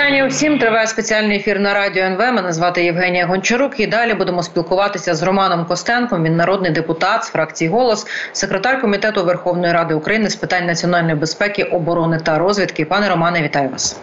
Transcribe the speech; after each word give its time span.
вітання 0.00 0.26
усім. 0.26 0.58
Триває 0.58 0.86
спеціальний 0.86 1.36
ефір 1.36 1.60
на 1.60 1.74
радіо 1.74 2.04
НВ. 2.04 2.18
Мене 2.18 2.52
звати 2.52 2.84
Євгенія 2.84 3.26
Гончарук. 3.26 3.80
І 3.80 3.86
далі 3.86 4.14
будемо 4.14 4.42
спілкуватися 4.42 5.14
з 5.14 5.22
Романом 5.22 5.64
Костенком. 5.64 6.24
Він 6.24 6.36
народний 6.36 6.70
депутат 6.70 7.24
з 7.24 7.28
фракції 7.28 7.70
голос, 7.70 8.06
секретар 8.32 8.80
комітету 8.80 9.24
Верховної 9.24 9.72
Ради 9.72 9.94
України 9.94 10.30
з 10.30 10.36
питань 10.36 10.66
національної 10.66 11.14
безпеки, 11.14 11.62
оборони 11.62 12.18
та 12.18 12.38
розвідки. 12.38 12.84
Пане 12.84 13.08
Романе, 13.08 13.42
вітаю 13.42 13.68
вас. 13.68 14.00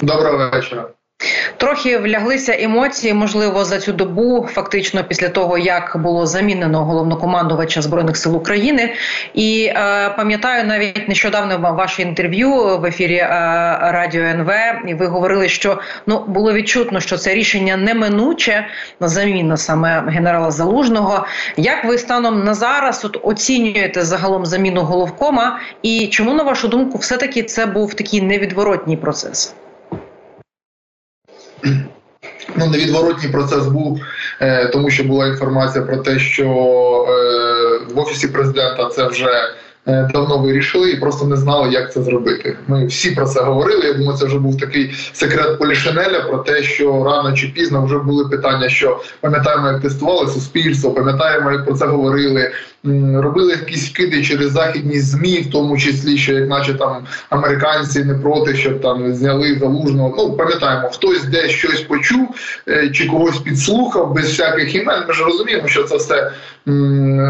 Доброго 0.00 0.50
вечора. 0.50 0.84
Трохи 1.56 1.98
вляглися 1.98 2.56
емоції, 2.58 3.14
можливо, 3.14 3.64
за 3.64 3.78
цю 3.78 3.92
добу, 3.92 4.48
фактично 4.52 5.04
після 5.04 5.28
того, 5.28 5.58
як 5.58 5.96
було 6.02 6.26
замінено 6.26 6.84
головнокомандувача 6.84 7.82
збройних 7.82 8.16
сил 8.16 8.36
України. 8.36 8.94
І 9.34 9.64
е, 9.64 10.10
пам'ятаю 10.16 10.64
навіть 10.64 11.08
нещодавно 11.08 11.74
ваше 11.76 12.02
інтерв'ю 12.02 12.78
в 12.78 12.84
ефірі 12.84 13.16
е, 13.16 13.28
Радіо 13.82 14.22
НВ. 14.22 14.50
І 14.86 14.94
ви 14.94 15.06
говорили, 15.06 15.48
що 15.48 15.78
ну 16.06 16.24
було 16.28 16.52
відчутно, 16.52 17.00
що 17.00 17.16
це 17.16 17.34
рішення 17.34 17.76
неминуче 17.76 18.66
на 19.00 19.08
заміну 19.08 19.56
саме 19.56 20.04
генерала 20.08 20.50
Залужного. 20.50 21.26
Як 21.56 21.84
ви 21.84 21.98
станом 21.98 22.44
на 22.44 22.54
зараз 22.54 23.04
от 23.04 23.18
оцінюєте 23.22 24.02
загалом 24.02 24.46
заміну 24.46 24.82
головкома? 24.82 25.60
І 25.82 26.06
чому 26.06 26.34
на 26.34 26.42
вашу 26.42 26.68
думку, 26.68 26.98
все 26.98 27.16
таки 27.16 27.42
це 27.42 27.66
був 27.66 27.94
такий 27.94 28.22
невідворотній 28.22 28.96
процес? 28.96 29.54
Ну, 32.56 32.66
невідворотній 32.66 33.28
процес 33.28 33.66
був, 33.66 34.00
е, 34.40 34.66
тому 34.66 34.90
що 34.90 35.04
була 35.04 35.26
інформація 35.26 35.84
про 35.84 35.96
те, 35.96 36.18
що 36.18 36.44
е, 36.44 37.94
в 37.94 37.98
офісі 37.98 38.28
президента 38.28 38.88
це 38.88 39.08
вже 39.08 39.30
е, 39.86 40.10
давно 40.12 40.38
вирішили 40.38 40.90
і 40.90 41.00
просто 41.00 41.26
не 41.26 41.36
знали, 41.36 41.72
як 41.72 41.92
це 41.92 42.02
зробити. 42.02 42.56
Ми 42.66 42.86
всі 42.86 43.10
про 43.10 43.26
це 43.26 43.40
говорили. 43.40 43.86
Я 43.86 43.92
думаю, 43.92 44.18
це 44.18 44.26
вже 44.26 44.38
був 44.38 44.60
такий 44.60 44.94
секрет 45.12 45.58
Полішинеля 45.58 46.20
про 46.20 46.38
те, 46.38 46.62
що 46.62 47.04
рано 47.04 47.32
чи 47.32 47.48
пізно 47.48 47.84
вже 47.84 47.98
були 47.98 48.28
питання, 48.28 48.68
що 48.68 49.00
пам'ятаємо, 49.20 49.68
як 49.68 49.82
тестували 49.82 50.28
суспільство, 50.28 50.90
пам'ятаємо, 50.90 51.52
як 51.52 51.64
про 51.64 51.74
це 51.74 51.86
говорили 51.86 52.52
робили 53.14 53.52
якісь 53.52 53.90
вкиди 53.90 54.22
через 54.22 54.52
західні 54.52 55.00
змі, 55.00 55.40
в 55.40 55.50
тому 55.50 55.78
числі, 55.78 56.18
що 56.18 56.32
як 56.32 56.48
наче 56.48 56.74
там 56.74 57.06
американці 57.30 58.04
не 58.04 58.14
проти, 58.14 58.54
щоб 58.54 58.80
там 58.80 59.14
зняли 59.14 59.58
залужного. 59.60 60.14
Ну 60.18 60.32
пам'ятаємо, 60.32 60.88
хтось 60.92 61.24
десь 61.24 61.50
щось 61.50 61.80
почув 61.80 62.28
е, 62.68 62.90
чи 62.90 63.06
когось 63.06 63.38
підслухав 63.38 64.14
без 64.14 64.24
всяких 64.24 64.74
імен. 64.74 65.02
Ми 65.08 65.14
ж 65.14 65.24
розуміємо, 65.24 65.68
що 65.68 65.84
це 65.84 65.96
все 65.96 66.32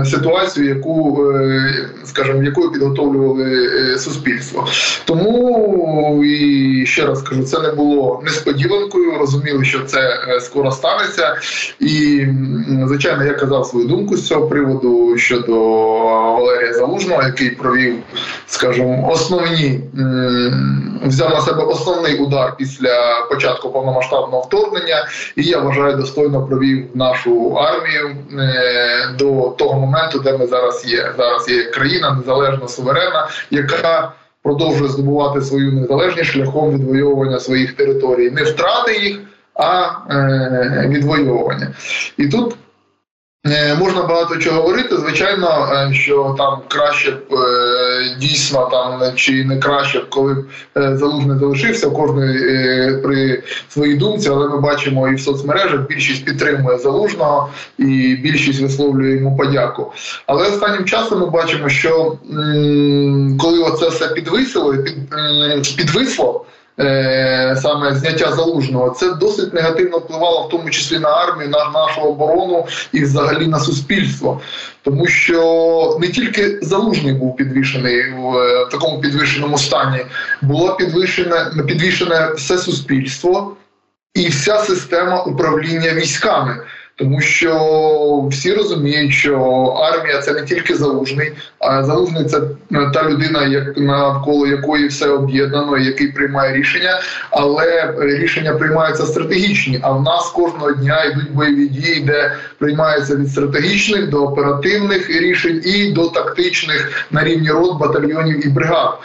ситуацію, 0.05 0.69
яку 0.69 1.27
е, 1.33 1.91
скажімо, 2.05 2.43
якою 2.43 2.71
підготовлювали 2.71 3.71
е, 3.95 3.99
суспільство. 3.99 4.69
Тому 5.05 6.25
і 6.25 6.87
ще 6.87 7.07
раз 7.07 7.23
кажу, 7.23 7.43
це 7.43 7.61
не 7.61 7.73
було 7.73 8.23
несподіванкою. 8.25 9.19
Розуміли, 9.19 9.65
що 9.65 9.81
це 9.81 10.19
скоро 10.41 10.71
станеться, 10.71 11.37
і 11.81 12.27
звичайно, 12.87 13.25
я 13.25 13.35
казав 13.35 13.67
свою 13.67 13.87
думку 13.87 14.17
з 14.17 14.27
цього 14.27 14.47
приводу. 14.49 15.15
що 15.19 15.38
щодо 15.39 15.59
Валерія 16.35 16.73
Залужного, 16.73 17.23
який 17.23 17.51
провів, 17.51 17.95
скажімо, 18.47 19.09
основні 19.13 19.81
взяв 21.05 21.31
на 21.31 21.41
себе 21.41 21.63
основний 21.63 22.19
удар 22.19 22.55
після 22.59 23.27
початку 23.31 23.71
повномасштабного 23.71 24.43
вторгнення, 24.43 25.09
і 25.37 25.43
я 25.43 25.59
вважаю, 25.59 25.97
достойно 25.97 26.47
провів 26.47 26.87
нашу 26.95 27.55
армію 27.55 28.17
е, 28.39 29.15
до 29.19 29.55
того 29.59 29.81
моменту, 29.81 30.19
де 30.19 30.39
ми 30.39 30.47
зараз 30.47 30.85
є. 30.87 31.13
Зараз 31.17 31.49
є 31.49 31.65
країна 31.65 32.17
незалежна, 32.19 32.69
суверенна, 32.69 33.29
яка 33.51 34.13
продовжує 34.43 34.91
здобувати 34.91 35.41
свою 35.41 35.73
незалежність 35.73 36.31
шляхом 36.31 36.75
відвоювання 36.75 37.41
своїх 37.41 37.73
територій, 37.73 38.31
не 38.31 38.43
втрати 38.43 38.97
їх, 38.97 39.19
а 39.55 39.91
е, 40.11 40.85
відвоювання. 40.89 41.75
І 42.17 42.29
тут 42.29 42.55
можна 43.79 44.03
багато 44.03 44.37
чого 44.37 44.61
говорити. 44.61 44.97
Звичайно, 44.97 45.69
е, 45.73 45.95
що 45.95 46.35
там 46.39 46.59
краще 46.69 47.11
б 47.11 47.35
е, 47.35 48.17
дійсно 48.21 48.69
там 48.71 49.17
чи 49.17 49.45
не 49.45 49.59
краще 49.59 49.99
б, 49.99 50.09
коли 50.09 50.35
б 50.35 50.47
залужний 50.75 51.39
залишився 51.39 51.91
кожний 51.91 52.39
при 53.03 53.43
своїй 53.69 53.97
думці, 53.97 54.29
але 54.29 54.49
ми 54.49 54.61
бачимо 54.61 55.09
і 55.09 55.15
в 55.15 55.21
соцмережах 55.21 55.81
більшість 55.89 56.25
підтримує 56.25 56.79
залужного 56.79 57.49
і 57.79 58.19
більшість 58.23 58.61
висловлює 58.61 59.17
йому 59.17 59.37
подяку. 59.37 59.93
Але 60.27 60.49
останнім 60.49 60.85
часом 60.85 61.21
ми 61.21 61.27
бачимо, 61.27 61.69
що 61.69 62.19
коли 63.39 63.59
оце 63.59 63.89
все 63.89 64.09
підвисило, 64.09 64.75
під, 64.77 64.97
підвисло. 65.77 66.45
Е, 66.81 67.57
саме 67.63 67.95
зняття 67.95 68.33
залужного, 68.33 68.91
це 68.91 69.15
досить 69.15 69.55
негативно 69.55 69.99
впливало 69.99 70.47
в 70.47 70.49
тому 70.49 70.71
числі 70.71 70.99
на 70.99 71.09
армію, 71.09 71.49
на 71.49 71.71
нашу 71.71 72.01
оборону 72.01 72.67
і 72.93 73.03
взагалі 73.03 73.47
на 73.47 73.61
суспільство, 73.61 74.41
тому 74.83 75.07
що 75.07 75.99
не 76.01 76.09
тільки 76.09 76.59
залужний 76.63 77.13
був 77.13 77.37
підвішений 77.37 78.13
в 78.13 78.37
е, 78.37 78.67
такому 78.71 79.01
підвищеному 79.01 79.59
стані, 79.59 79.99
було 80.43 80.77
підвищене 80.77 81.51
підвішене 81.67 82.33
все 82.37 82.59
суспільство 82.59 83.57
і 84.15 84.29
вся 84.29 84.59
система 84.59 85.23
управління 85.23 85.93
військами. 85.95 86.57
Тому 86.99 87.21
що 87.21 88.29
всі 88.31 88.53
розуміють, 88.53 89.13
що 89.13 89.37
армія 89.93 90.19
це 90.19 90.33
не 90.33 90.43
тільки 90.43 90.75
залужний, 90.75 91.33
а 91.59 91.85
залужний 91.85 92.25
це 92.25 92.41
та 92.95 93.11
людина, 93.11 93.47
як 93.47 93.77
навколо 93.77 94.47
якої 94.47 94.87
все 94.87 95.09
об'єднано, 95.09 95.79
який 95.79 96.09
приймає 96.09 96.57
рішення, 96.57 97.01
але 97.31 97.95
рішення 97.99 98.53
приймаються 98.53 99.07
стратегічні. 99.07 99.79
А 99.83 99.93
в 99.93 100.03
нас 100.03 100.31
кожного 100.31 100.73
дня 100.73 101.05
йдуть 101.05 101.33
бойові 101.33 101.69
дії, 101.69 102.01
де 102.01 102.37
приймаються 102.59 103.17
від 103.17 103.31
стратегічних 103.31 104.09
до 104.09 104.25
оперативних 104.25 105.11
рішень 105.11 105.63
і 105.65 105.93
до 105.93 106.09
тактичних 106.09 107.07
на 107.11 107.25
рівні 107.25 107.51
рот, 107.51 107.79
батальйонів 107.79 108.47
і 108.47 108.49
бригад. 108.49 108.99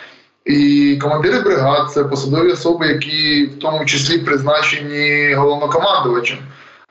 І 0.45 0.99
командири 1.01 1.39
бригад 1.39 1.91
це 1.93 2.03
посадові 2.03 2.51
особи, 2.51 2.87
які 2.87 3.45
в 3.45 3.59
тому 3.59 3.85
числі 3.85 4.17
призначені 4.17 5.33
головнокомандувачем. 5.33 6.37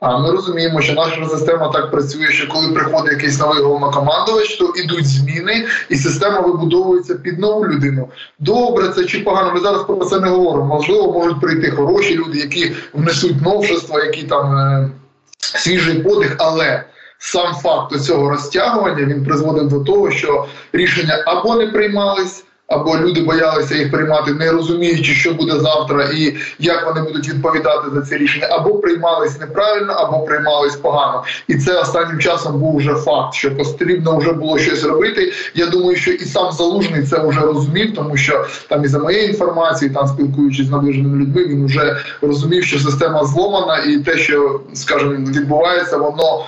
А 0.02 0.18
ми 0.18 0.30
розуміємо, 0.30 0.80
що 0.80 0.92
наша 0.92 1.28
система 1.28 1.68
так 1.68 1.90
працює, 1.90 2.26
що 2.28 2.48
коли 2.48 2.68
приходить 2.68 3.12
якийсь 3.12 3.40
новий 3.40 3.62
головнокомандувач, 3.62 4.56
то 4.56 4.72
ідуть 4.76 5.06
зміни, 5.06 5.66
і 5.88 5.96
система 5.96 6.40
вибудовується 6.40 7.14
під 7.14 7.38
нову 7.38 7.66
людину. 7.66 8.08
Добре, 8.38 8.88
це 8.88 9.04
чи 9.04 9.20
погано. 9.20 9.54
Ми 9.54 9.60
зараз 9.60 9.84
про 9.84 9.96
це 9.96 10.20
не 10.20 10.28
говоримо. 10.28 10.74
Можливо, 10.74 11.12
можуть 11.12 11.40
прийти 11.40 11.70
хороші 11.70 12.16
люди, 12.16 12.38
які 12.38 12.72
внесуть 12.92 13.42
новшества, 13.42 14.04
які 14.04 14.22
там 14.22 14.54
е 14.54 14.90
свіжий 15.38 15.98
подих, 15.98 16.36
але. 16.38 16.84
Сам 17.24 17.54
факт 17.54 18.00
цього 18.00 18.30
розтягування 18.30 19.04
він 19.04 19.24
призводив 19.24 19.68
до 19.68 19.80
того, 19.80 20.10
що 20.10 20.46
рішення 20.72 21.24
або 21.26 21.56
не 21.56 21.66
приймались, 21.66 22.44
або 22.72 22.96
люди 22.96 23.20
боялися 23.20 23.74
їх 23.74 23.90
приймати, 23.90 24.34
не 24.34 24.50
розуміючи, 24.50 25.14
що 25.14 25.34
буде 25.34 25.60
завтра 25.60 26.04
і 26.04 26.36
як 26.58 26.86
вони 26.86 27.02
будуть 27.02 27.28
відповідати 27.28 27.90
за 27.94 28.00
це 28.02 28.16
рішення, 28.16 28.46
або 28.50 28.74
приймались 28.74 29.40
неправильно, 29.40 29.92
або 29.92 30.18
приймались 30.18 30.76
погано. 30.76 31.24
І 31.48 31.54
це 31.54 31.80
останнім 31.80 32.18
часом 32.18 32.60
був 32.60 32.76
вже 32.76 32.94
факт, 32.94 33.34
що 33.34 33.56
потрібно 33.56 34.16
вже 34.16 34.32
було 34.32 34.58
щось 34.58 34.84
робити. 34.84 35.32
Я 35.54 35.66
думаю, 35.66 35.96
що 35.96 36.10
і 36.10 36.24
сам 36.24 36.52
залужний 36.52 37.02
це 37.02 37.26
вже 37.26 37.40
розумів, 37.40 37.94
тому 37.94 38.16
що 38.16 38.46
там 38.68 38.84
і 38.84 38.88
за 38.88 38.98
моєю 38.98 39.28
інформацією, 39.28 39.94
там 39.94 40.06
спілкуючись 40.06 40.66
з 40.66 40.70
наближеними 40.70 41.18
людьми, 41.18 41.46
він 41.46 41.66
вже 41.66 41.96
розумів, 42.22 42.64
що 42.64 42.78
система 42.78 43.24
зломана, 43.24 43.78
і 43.78 43.96
те, 43.96 44.18
що 44.18 44.60
скажімо, 44.74 45.12
відбувається, 45.12 45.96
воно 45.96 46.44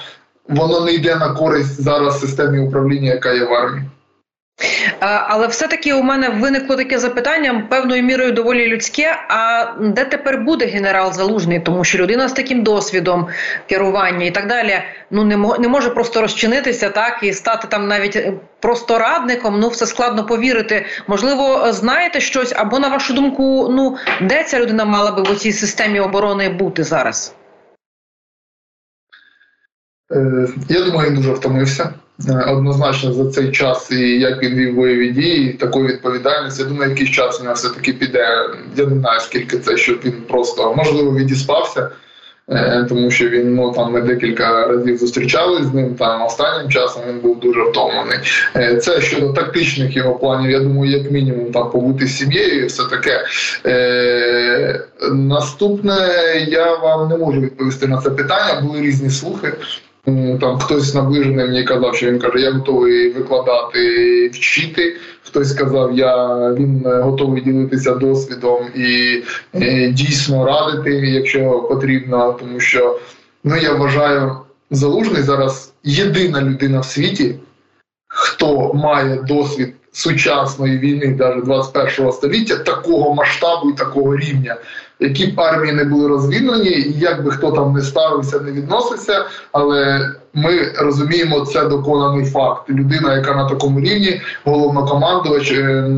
воно 0.48 0.80
не 0.80 0.92
йде 0.92 1.16
на 1.16 1.28
користь 1.28 1.82
зараз 1.82 2.20
системі 2.20 2.58
управління, 2.58 3.10
яка 3.10 3.32
є 3.32 3.44
в 3.44 3.52
армії. 3.52 3.84
Але 5.00 5.46
все-таки 5.46 5.94
у 5.94 6.02
мене 6.02 6.28
виникло 6.28 6.76
таке 6.76 6.98
запитання 6.98 7.66
певною 7.70 8.02
мірою 8.02 8.32
доволі 8.32 8.66
людське. 8.66 9.16
А 9.28 9.66
де 9.80 10.04
тепер 10.04 10.40
буде 10.40 10.66
генерал 10.66 11.12
Залужний? 11.12 11.60
Тому 11.60 11.84
що 11.84 11.98
людина 11.98 12.28
з 12.28 12.32
таким 12.32 12.62
досвідом 12.62 13.28
керування 13.68 14.26
і 14.26 14.30
так 14.30 14.48
далі, 14.48 14.82
ну 15.10 15.24
не 15.24 15.36
не 15.58 15.68
може 15.68 15.90
просто 15.90 16.20
розчинитися 16.20 16.90
так 16.90 17.18
і 17.22 17.32
стати 17.32 17.68
там 17.68 17.88
навіть 17.88 18.16
е, 18.16 18.32
просто 18.60 18.98
радником. 18.98 19.60
Ну 19.60 19.68
все 19.68 19.86
складно 19.86 20.26
повірити. 20.26 20.86
Можливо, 21.06 21.72
знаєте 21.72 22.20
щось 22.20 22.52
або 22.56 22.78
на 22.78 22.88
вашу 22.88 23.14
думку, 23.14 23.68
ну 23.72 23.96
де 24.20 24.44
ця 24.44 24.60
людина 24.60 24.84
мала 24.84 25.10
би 25.10 25.22
в 25.22 25.36
цій 25.36 25.52
системі 25.52 26.00
оборони 26.00 26.48
бути 26.48 26.84
зараз? 26.84 27.34
Е, 30.12 30.48
я 30.68 30.82
думаю, 30.82 31.10
він 31.10 31.16
дуже 31.16 31.32
втомився. 31.32 31.94
Е, 32.28 32.52
однозначно 32.52 33.12
за 33.12 33.30
цей 33.30 33.52
час 33.52 33.90
і 33.90 34.20
як 34.20 34.42
він 34.42 34.54
вів 34.54 34.74
бойові 34.74 35.10
дії, 35.10 35.52
такої 35.52 35.86
відповідальності. 35.86 36.62
Я 36.62 36.68
думаю, 36.68 36.90
якийсь 36.90 37.10
час 37.10 37.42
він 37.42 37.52
все 37.52 37.68
таки 37.68 37.92
піде. 37.92 38.48
Я 38.76 38.86
не 38.86 39.00
знаю, 39.00 39.20
скільки 39.20 39.58
це, 39.58 39.76
щоб 39.76 40.00
він 40.04 40.12
просто 40.28 40.74
можливо 40.74 41.16
відіспався. 41.16 41.90
Е, 42.50 42.86
тому 42.88 43.10
що 43.10 43.28
він 43.28 43.54
ну 43.54 43.72
там 43.72 43.92
ми 43.92 44.00
декілька 44.00 44.66
разів 44.66 44.98
зустрічались 44.98 45.66
з 45.66 45.74
ним. 45.74 45.94
Там 45.94 46.22
останнім 46.22 46.70
часом 46.70 47.02
він 47.08 47.18
був 47.18 47.40
дуже 47.40 47.62
втомлений. 47.62 48.18
Е, 48.56 48.76
це 48.76 49.00
щодо 49.00 49.32
тактичних 49.32 49.96
його 49.96 50.14
планів. 50.14 50.50
Я 50.50 50.60
думаю, 50.60 50.90
як 50.90 51.10
мінімум 51.10 51.52
там 51.52 51.70
побути 51.70 52.06
з 52.06 52.16
сім'єю, 52.16 52.62
і 52.62 52.66
все 52.66 52.82
таке. 52.84 53.24
Наступне 55.12 55.96
я 56.48 56.74
вам 56.74 57.08
не 57.08 57.16
можу 57.16 57.40
відповісти 57.40 57.86
на 57.86 58.00
це 58.00 58.10
питання. 58.10 58.60
Були 58.60 58.80
різні 58.80 59.10
слухи. 59.10 59.52
Там 60.40 60.58
хтось 60.58 60.94
наближений 60.94 61.46
мені 61.46 61.64
казав, 61.64 61.96
що 61.96 62.06
він 62.06 62.18
каже, 62.18 62.38
я 62.38 62.52
готовий 62.52 63.08
викладати, 63.08 64.28
вчити. 64.28 64.96
Хтось 65.22 65.50
сказав, 65.50 65.98
я 65.98 66.26
він 66.52 66.82
готовий 66.84 67.42
ділитися 67.42 67.94
досвідом 67.94 68.66
і, 68.74 69.22
і 69.54 69.88
дійсно 69.92 70.44
радити, 70.44 70.90
якщо 70.90 71.66
потрібно, 71.68 72.36
тому 72.40 72.60
що 72.60 73.00
ну 73.44 73.56
я 73.56 73.72
вважаю, 73.72 74.36
залужний 74.70 75.22
зараз 75.22 75.72
єдина 75.84 76.42
людина 76.42 76.80
в 76.80 76.84
світі, 76.84 77.34
хто 78.08 78.72
має 78.74 79.22
досвід 79.22 79.74
сучасної 79.94 80.78
війни, 80.78 81.16
навіть 81.18 81.44
21 81.44 82.12
століття, 82.12 82.56
такого 82.56 83.14
масштабу 83.14 83.70
і 83.70 83.72
такого 83.72 84.16
рівня 84.16 84.56
які 85.00 85.26
б 85.26 85.40
армії 85.40 85.72
не 85.72 85.84
були 85.84 86.08
розвідувані, 86.08 86.70
і 86.70 86.98
як 86.98 87.24
би 87.24 87.30
хто 87.30 87.50
там 87.50 87.72
не 87.72 87.82
ставився, 87.82 88.40
не 88.40 88.52
відносився, 88.52 89.24
але 89.52 90.10
ми 90.34 90.72
розуміємо, 90.78 91.40
це 91.40 91.64
доконаний 91.64 92.24
факт. 92.24 92.70
Людина, 92.70 93.16
яка 93.16 93.34
на 93.34 93.48
такому 93.48 93.80
рівні, 93.80 94.20
головнокомандувач, 94.44 95.52
е, 95.52 95.88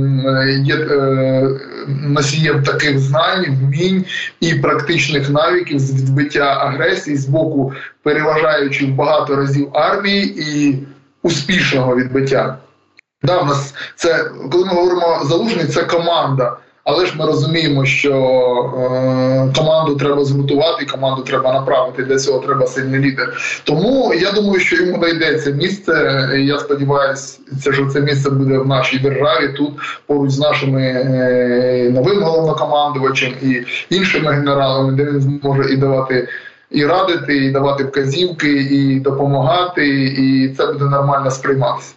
є 0.64 0.74
е, 0.74 1.48
носієм 1.88 2.62
таких 2.62 2.98
знань, 2.98 3.44
вмінь 3.62 4.04
і 4.40 4.54
практичних 4.54 5.30
навиків 5.30 5.78
з 5.78 6.02
відбиття 6.02 6.56
агресії 6.60 7.16
з 7.16 7.26
боку 7.26 7.72
переважаючи 8.02 8.86
в 8.86 8.94
багато 8.94 9.36
разів 9.36 9.68
армії 9.72 10.34
і 10.38 10.78
успішного 11.22 11.96
відбиття. 11.96 12.58
Да, 13.26 13.40
в 13.40 13.46
нас 13.46 13.74
це 13.96 14.30
коли 14.52 14.64
ми 14.64 14.70
говоримо 14.70 15.20
залужний, 15.24 15.66
це 15.66 15.82
команда. 15.82 16.56
Але 16.84 17.06
ж 17.06 17.14
ми 17.18 17.26
розуміємо, 17.26 17.84
що 17.84 18.12
е, 18.12 19.58
команду 19.58 19.96
треба 19.96 20.24
згуртувати, 20.24 20.84
команду 20.84 21.22
треба 21.22 21.52
направити. 21.52 22.02
Для 22.02 22.18
цього 22.18 22.38
треба 22.38 22.66
сильний 22.66 23.00
лідер. 23.00 23.60
Тому 23.64 24.14
я 24.14 24.32
думаю, 24.32 24.60
що 24.60 24.76
йому 24.76 24.98
знайдеться 24.98 25.50
місце. 25.50 25.92
Я 26.46 26.58
сподіваюся, 26.58 27.38
що 27.72 27.86
це 27.86 28.00
місце 28.00 28.30
буде 28.30 28.58
в 28.58 28.66
нашій 28.66 28.98
державі 28.98 29.48
тут 29.56 29.72
поруч 30.06 30.30
з 30.30 30.38
нашими 30.38 30.82
е, 30.82 31.90
новим 31.94 32.22
головнокомандувачем 32.22 33.32
і 33.42 33.62
іншими 33.90 34.32
генералами, 34.32 34.92
де 34.92 35.04
він 35.04 35.20
зможе 35.20 35.72
і 35.72 35.76
давати. 35.76 36.28
І 36.70 36.84
радити, 36.84 37.36
і 37.36 37.50
давати 37.50 37.84
вказівки, 37.84 38.52
і 38.52 39.00
допомагати, 39.00 39.88
і 40.04 40.54
це 40.58 40.66
буде 40.66 40.84
нормально 40.84 41.30
сприйматися. 41.30 41.95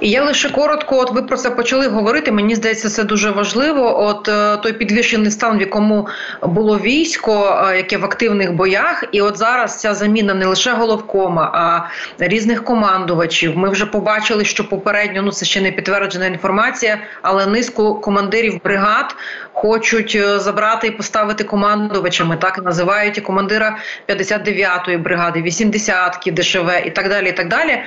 І 0.00 0.10
я 0.10 0.24
лише 0.24 0.48
коротко, 0.48 0.98
от 0.98 1.10
ви 1.12 1.22
про 1.22 1.36
це 1.36 1.50
почали 1.50 1.86
говорити. 1.88 2.32
Мені 2.32 2.54
здається, 2.54 2.88
це 2.88 3.04
дуже 3.04 3.30
важливо. 3.30 4.04
От 4.04 4.28
е, 4.28 4.56
той 4.56 4.72
підвищений 4.72 5.30
стан, 5.30 5.58
в 5.58 5.60
якому 5.60 6.08
було 6.42 6.78
військо, 6.78 7.64
е, 7.68 7.76
яке 7.76 7.96
в 7.96 8.04
активних 8.04 8.52
боях, 8.52 9.04
і 9.12 9.20
от 9.20 9.36
зараз 9.36 9.80
ця 9.80 9.94
заміна 9.94 10.34
не 10.34 10.46
лише 10.46 10.72
головкома, 10.72 11.50
а 11.54 11.88
різних 12.24 12.64
командувачів. 12.64 13.58
Ми 13.58 13.68
вже 13.68 13.86
побачили, 13.86 14.44
що 14.44 14.68
попередньо 14.68 15.22
ну 15.22 15.32
це 15.32 15.46
ще 15.46 15.60
не 15.60 15.70
підтверджена 15.72 16.26
інформація, 16.26 16.98
але 17.22 17.46
низку 17.46 17.94
командирів 17.94 18.60
бригад 18.64 19.14
хочуть 19.60 20.14
е, 20.20 20.38
забрати 20.38 20.86
і 20.86 20.90
поставити 20.90 21.44
командувачами. 21.44 22.36
Так 22.36 22.64
називають 22.64 23.18
і 23.18 23.20
командира 23.20 23.76
59-ї 24.08 24.98
бригади, 24.98 25.42
80-ки 25.42 26.32
ДШВ 26.32 26.68
і 26.86 26.90
так 26.90 27.08
далі. 27.08 27.28
І 27.28 27.32
так 27.32 27.48
далі. 27.48 27.82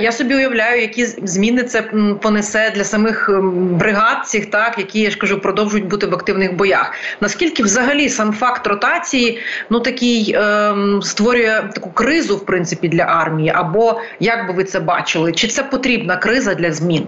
Я 0.00 0.12
собі 0.12 0.34
уявляю, 0.34 0.80
які 0.80 1.06
зміни 1.06 1.62
це 1.62 1.82
понесе 2.22 2.72
для 2.76 2.84
самих 2.84 3.30
бригад 3.52 4.26
цих, 4.26 4.50
так 4.50 4.78
які 4.78 5.00
я 5.00 5.10
ж 5.10 5.18
кажу, 5.18 5.40
продовжують 5.40 5.86
бути 5.86 6.06
в 6.06 6.14
активних 6.14 6.56
боях. 6.56 6.92
Наскільки 7.20 7.62
взагалі 7.62 8.08
сам 8.08 8.32
факт 8.32 8.66
ротації 8.66 9.38
ну 9.70 9.80
такий 9.80 10.34
е, 10.36 10.74
створює 11.02 11.62
таку 11.74 11.90
кризу, 11.90 12.36
в 12.36 12.46
принципі, 12.46 12.88
для 12.88 13.02
армії, 13.02 13.52
або 13.54 14.00
як 14.20 14.48
би 14.48 14.54
ви 14.54 14.64
це 14.64 14.80
бачили? 14.80 15.32
Чи 15.32 15.46
це 15.48 15.62
потрібна 15.62 16.16
криза 16.16 16.54
для 16.54 16.72
змін? 16.72 17.06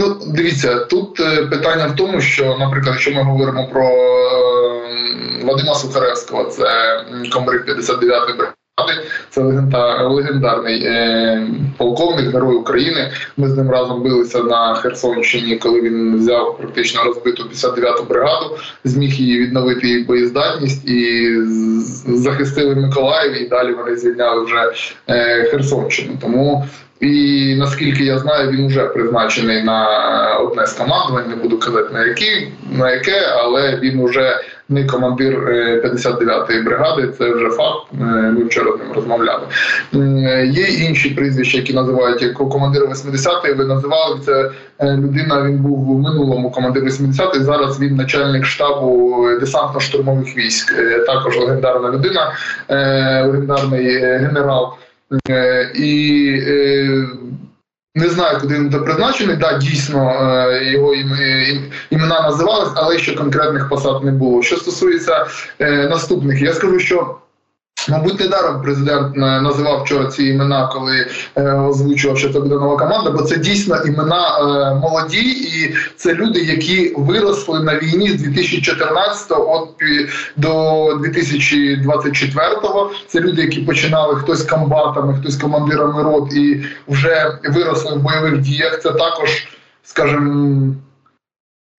Ну, 0.00 0.16
дивіться, 0.26 0.74
тут 0.78 1.20
е, 1.20 1.46
питання 1.46 1.86
в 1.86 1.96
тому, 1.96 2.20
що, 2.20 2.44
наприклад, 2.44 2.94
якщо 2.94 3.10
ми 3.10 3.22
говоримо 3.22 3.68
про 3.68 3.90
Вадима 5.44 5.74
Сухаревського, 5.74 6.44
це 6.44 6.64
комбриг 7.32 7.64
59-ї 7.68 8.36
бригади, 8.36 9.06
це 9.30 9.42
легендарний 10.02 10.84
е, 10.84 11.46
полковник, 11.76 12.32
герой 12.34 12.56
України. 12.56 13.12
Ми 13.36 13.48
з 13.48 13.56
ним 13.56 13.70
разом 13.70 14.02
билися 14.02 14.42
на 14.42 14.74
Херсонщині, 14.74 15.56
коли 15.56 15.80
він 15.80 16.18
взяв 16.18 16.58
практично 16.58 17.04
розбиту 17.04 17.42
59-ту 17.42 18.04
бригаду, 18.04 18.56
зміг 18.84 19.10
її 19.10 19.38
відновити 19.38 19.86
її 19.86 20.04
боєздатність 20.04 20.88
і 20.88 21.32
захистили 22.06 22.74
Миколаїв. 22.74 23.42
І 23.42 23.48
далі 23.48 23.72
вони 23.72 23.96
звільняли 23.96 24.44
вже 24.44 24.72
е, 25.08 25.44
Херсонщину. 25.44 26.18
Тому 26.20 26.64
і 27.00 27.54
наскільки 27.58 28.04
я 28.04 28.18
знаю, 28.18 28.50
він 28.50 28.66
вже 28.66 28.84
призначений 28.84 29.62
на 29.62 29.86
одне 30.38 30.66
з 30.66 30.72
командувань. 30.72 31.28
Не 31.28 31.36
буду 31.36 31.58
казати 31.58 31.94
на 31.94 32.06
які 32.06 32.48
на 32.78 32.90
яке, 32.90 33.26
але 33.42 33.76
він 33.76 34.04
вже 34.04 34.40
не 34.68 34.84
командир 34.84 35.38
59-ї 35.84 36.58
е, 36.58 36.62
бригади. 36.62 37.08
Це 37.18 37.34
вже 37.34 37.50
факт. 37.50 37.86
Е, 37.92 38.04
ми 38.04 38.44
вчора 38.44 38.72
з 38.76 38.78
ним 38.78 38.92
розмовляли. 38.94 39.46
Є 40.46 40.66
інші 40.66 41.10
прізвища, 41.10 41.58
які 41.58 41.74
називають 41.74 42.22
як 42.22 42.34
командир 42.34 42.82
80-ї. 42.82 43.56
Ви 43.56 43.64
називали 43.64 44.20
це 44.24 44.50
е, 44.78 44.96
людина. 44.96 45.42
Він 45.42 45.58
був 45.58 45.96
в 45.96 45.98
минулому 45.98 46.50
командир 46.50 46.82
80-ї, 46.82 47.40
Зараз 47.40 47.80
він 47.80 47.96
начальник 47.96 48.44
штабу 48.44 49.26
десантно-штурмових 49.40 50.36
військ. 50.36 50.74
Також 51.06 51.38
легендарна 51.38 51.90
людина, 51.90 52.32
легендарний 53.26 53.98
генерал. 53.98 54.72
І 55.74 56.42
не 57.98 58.08
знаю, 58.08 58.38
куди 58.40 58.54
він 58.54 58.70
призначений. 58.70 59.36
Да, 59.36 59.58
дійсно 59.58 60.10
е, 60.10 60.72
його 60.72 60.94
імена 61.90 62.22
називались, 62.22 62.72
але 62.74 62.98
ще 62.98 63.14
конкретних 63.14 63.68
посад 63.68 64.04
не 64.04 64.10
було. 64.10 64.42
Що 64.42 64.56
стосується 64.56 65.26
е, 65.58 65.88
наступних, 65.88 66.42
я 66.42 66.52
скажу, 66.52 66.78
що. 66.78 67.16
Мабуть, 67.88 68.20
недаром 68.20 68.62
президент 68.62 69.16
е, 69.16 69.20
називав 69.20 69.82
вчора 69.82 70.06
ці 70.06 70.24
імена, 70.24 70.66
коли 70.66 71.06
е, 71.36 71.52
озвучував, 71.52 72.18
що 72.18 72.32
це 72.32 72.40
буде 72.40 72.54
нова 72.54 72.76
команда, 72.76 73.10
бо 73.10 73.22
це 73.22 73.36
дійсно 73.36 73.76
імена 73.86 74.38
е, 74.38 74.74
молоді, 74.74 75.30
і 75.30 75.74
це 75.96 76.14
люди, 76.14 76.40
які 76.40 76.94
виросли 76.96 77.60
на 77.60 77.78
війні 77.78 78.08
з 78.08 78.22
2014 78.22 79.30
от 79.30 79.68
до 80.36 80.84
2024-го. 80.94 82.90
Це 83.06 83.20
люди, 83.20 83.42
які 83.42 83.60
починали 83.60 84.16
хтось 84.16 84.42
комбатами, 84.42 85.18
хтось 85.20 85.36
командирами 85.36 86.02
рот 86.02 86.32
і 86.32 86.64
вже 86.88 87.38
виросли 87.44 87.96
в 87.96 88.02
бойових 88.02 88.38
діях. 88.38 88.80
Це 88.82 88.90
також, 88.90 89.48
скажімо, 89.82 90.74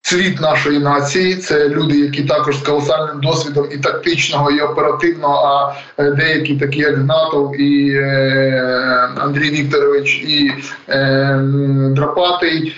Цвіт 0.02 0.42
нашої 0.42 0.80
нації 0.80 1.36
це 1.36 1.70
люди, 1.70 2.00
які 2.00 2.24
також 2.24 2.58
з 2.58 2.62
колосальним 2.62 3.22
досвідом 3.22 3.68
і 3.72 3.78
тактичного, 3.78 4.52
і 4.52 4.60
оперативного, 4.60 5.36
а 5.36 5.76
е, 6.04 6.12
деякі 6.12 6.56
такі, 6.56 6.80
як 6.80 6.96
Гнатов 6.96 7.62
і 7.62 7.96
е, 7.96 9.10
Андрій 9.18 9.50
Вікторович, 9.50 10.16
і 10.16 10.52
е, 10.90 11.40
Драпатий. 11.96 12.76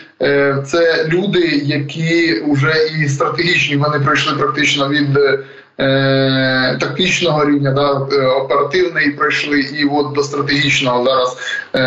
Це 0.66 1.06
люди, 1.10 1.40
які 1.64 2.44
вже 2.48 2.74
і 3.00 3.08
стратегічні 3.08 3.76
вони 3.76 4.00
пройшли 4.00 4.38
практично 4.38 4.90
від 4.90 5.20
е, 5.80 6.78
тактичного 6.80 7.46
рівня, 7.46 7.72
да, 7.72 8.08
е, 8.16 8.26
оперативний 8.26 9.12
пройшли, 9.12 9.60
і 9.60 9.86
от 9.86 10.14
до 10.14 10.24
стратегічного 10.24 11.04
зараз 11.04 11.38
е, 11.76 11.80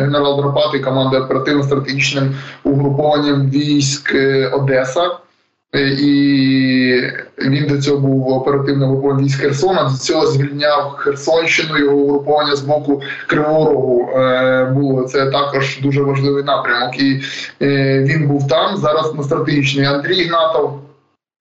генерал 0.00 0.40
Дропатий 0.40 0.80
командує 0.80 1.22
оперативно-стратегічним 1.22 2.34
угрупованням 2.64 3.50
військ 3.50 4.14
Одеса. 4.52 5.10
І 5.74 7.02
він 7.38 7.66
до 7.66 7.78
цього 7.78 7.98
був 7.98 8.28
оперативним 8.28 8.88
угрупованням 8.88 9.24
військ 9.24 9.40
Херсона. 9.40 9.84
До 9.84 9.98
цього 9.98 10.26
звільняв 10.26 10.90
Херсонщину. 10.90 11.78
Його 11.78 11.96
угруповання 11.96 12.56
з 12.56 12.60
боку 12.60 13.02
Кривого 13.26 13.70
Рогу 13.70 14.10
було. 14.74 15.04
Це 15.04 15.26
також 15.26 15.78
дуже 15.82 16.02
важливий 16.02 16.44
напрямок. 16.44 16.98
І 16.98 17.22
він 18.04 18.28
був 18.28 18.48
там 18.48 18.76
зараз 18.76 19.14
на 19.14 19.22
стратегічний 19.22 19.86
Андрій 19.86 20.24
Гнатов, 20.24 20.80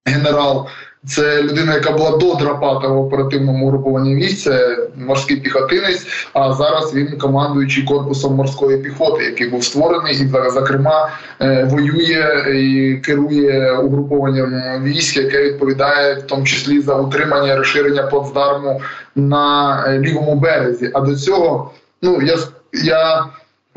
генерал 0.05 0.67
Це 1.07 1.43
людина, 1.43 1.73
яка 1.73 1.91
була 1.91 2.17
до 2.17 2.35
Драпата 2.35 2.87
в 2.87 2.97
оперативному 2.97 3.69
групуванні 3.69 4.15
військ, 4.15 4.37
це 4.37 4.77
морський 4.95 5.37
піхотинець. 5.37 6.07
А 6.33 6.53
зараз 6.53 6.95
він 6.95 7.17
командуючий 7.17 7.83
корпусом 7.83 8.35
морської 8.35 8.77
піхоти, 8.77 9.23
який 9.23 9.49
був 9.49 9.63
створений 9.63 10.13
і 10.13 10.29
зокрема 10.53 11.09
е, 11.41 11.67
воює 11.71 12.45
і 12.55 12.95
керує 12.95 13.71
угрупованням 13.71 14.83
військ, 14.83 15.17
яке 15.17 15.43
відповідає 15.43 16.15
в 16.15 16.21
тому 16.21 16.43
числі 16.43 16.81
за 16.81 16.95
утримання 16.95 17.55
розширення 17.55 18.03
плацдарму 18.03 18.81
на 19.15 19.83
е, 19.87 19.99
лівому 19.99 20.35
березі. 20.35 20.91
А 20.93 20.99
до 20.99 21.15
цього 21.15 21.71
ну 22.01 22.21
я 22.21 22.37
я 22.73 23.25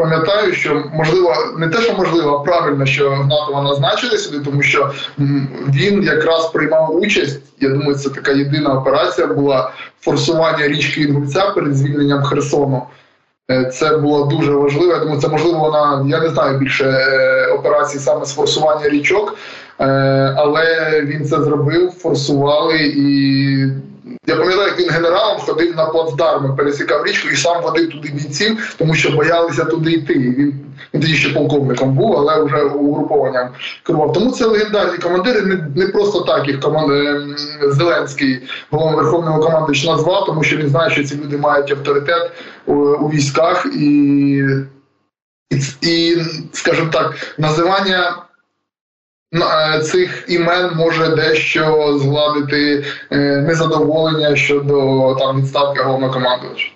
пам'ятаю, 0.00 0.52
що 0.52 0.84
можливо 0.92 1.34
не 1.58 1.68
те, 1.68 1.82
що 1.82 1.94
можливо, 1.94 2.30
а 2.30 2.44
правильно, 2.44 2.86
що 2.86 3.10
Гнатова 3.10 3.62
назначили 3.62 4.18
сюди, 4.18 4.44
тому 4.44 4.62
що 4.62 4.90
він 5.74 6.02
якраз 6.02 6.46
приймав 6.46 6.96
участь. 6.96 7.40
Я 7.60 7.68
думаю, 7.68 7.94
це 7.94 8.10
така 8.10 8.32
єдина 8.32 8.74
операція 8.74 9.26
була 9.26 9.72
форсування 10.00 10.68
річки 10.68 11.00
Інгульця 11.00 11.50
перед 11.50 11.76
звільненням 11.76 12.22
Херсону. 12.22 12.82
Е, 13.50 13.64
це 13.64 13.96
було 13.96 14.24
дуже 14.24 14.52
важливо. 14.52 14.92
Я 14.92 14.98
думаю, 14.98 15.20
це 15.20 15.28
можливо 15.28 15.58
вона. 15.58 16.04
Я 16.08 16.20
не 16.20 16.28
знаю 16.28 16.58
більше 16.58 16.84
е, 16.84 17.46
операцій 17.46 17.98
саме 17.98 18.24
з 18.24 18.34
форсування 18.34 18.88
річок, 18.88 19.36
е, 19.80 19.84
але 20.36 20.64
він 21.04 21.24
це 21.24 21.42
зробив, 21.42 21.90
форсували 21.90 22.76
і 22.96 23.66
я 24.26 24.36
пам'ятаю, 24.36 24.68
як 24.68 24.78
він 24.80 24.90
генералом 24.90 25.38
ходив 25.38 25.76
на 25.76 25.86
плацдарми, 25.86 26.56
пересікав 26.56 27.06
річку 27.06 27.28
і 27.28 27.36
сам 27.36 27.62
водив 27.62 27.90
туди 27.90 28.08
бійців, 28.08 28.74
тому 28.78 28.94
що 28.94 29.10
боялися 29.10 29.64
туди 29.64 29.92
йти. 29.92 30.14
Він 30.14 30.54
він 30.94 31.00
тоді 31.00 31.14
ще 31.14 31.34
полковником 31.34 31.94
був, 31.94 32.16
але 32.16 32.44
вже 32.44 32.62
угрупованням 32.62 33.48
керував. 33.82 34.12
Тому 34.12 34.30
це 34.30 34.44
легендарні 34.44 34.98
командири. 34.98 35.42
Не 35.42 35.66
не 35.76 35.86
просто 35.86 36.20
так 36.20 36.48
їх 36.48 36.60
команд... 36.60 36.90
Е, 36.90 37.26
Зеленський, 37.62 38.48
головний 38.70 38.96
верховного 38.96 39.40
командуючий 39.40 39.90
назвав, 39.90 40.26
тому 40.26 40.42
що 40.42 40.56
він 40.56 40.68
знає, 40.68 40.90
що 40.90 41.04
ці 41.04 41.16
люди 41.16 41.36
мають 41.36 41.70
авторитет 41.70 42.30
у, 42.66 42.74
у 42.74 43.08
військах 43.08 43.66
і, 43.74 44.44
і, 45.50 45.56
і, 45.80 46.22
скажімо 46.52 46.88
так, 46.92 47.34
називання. 47.38 48.16
Е, 49.34 49.80
цих 49.80 50.24
імен 50.28 50.70
може 50.74 51.08
дещо 51.08 51.98
згладити 51.98 52.84
е, 53.10 53.16
незадоволення 53.18 54.36
щодо 54.36 55.14
там 55.14 55.40
відставки 55.40 55.82
головнокомандувача. 55.82 56.68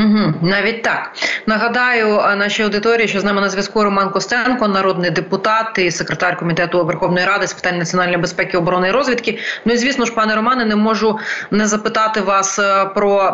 Угу, 0.00 0.34
Навіть 0.42 0.82
так 0.82 1.10
нагадаю 1.46 2.20
е, 2.20 2.36
нашій 2.36 2.62
аудиторії, 2.62 3.08
що 3.08 3.20
з 3.20 3.24
нами 3.24 3.40
на 3.40 3.48
зв'язку 3.48 3.84
Роман 3.84 4.10
Костенко, 4.10 4.68
народний 4.68 5.10
депутат 5.10 5.78
і 5.78 5.90
секретар 5.90 6.36
комітету 6.36 6.84
Верховної 6.84 7.26
Ради 7.26 7.46
з 7.46 7.52
питань 7.52 7.78
національної 7.78 8.18
безпеки, 8.18 8.58
оборони 8.58 8.88
і 8.88 8.90
розвідки. 8.90 9.38
Ну 9.64 9.72
і 9.72 9.76
звісно 9.76 10.04
ж, 10.04 10.12
пане 10.14 10.34
Романе, 10.34 10.64
не 10.64 10.76
можу 10.76 11.18
не 11.50 11.66
запитати 11.66 12.20
вас 12.20 12.58
е, 12.58 12.84
про 12.84 13.30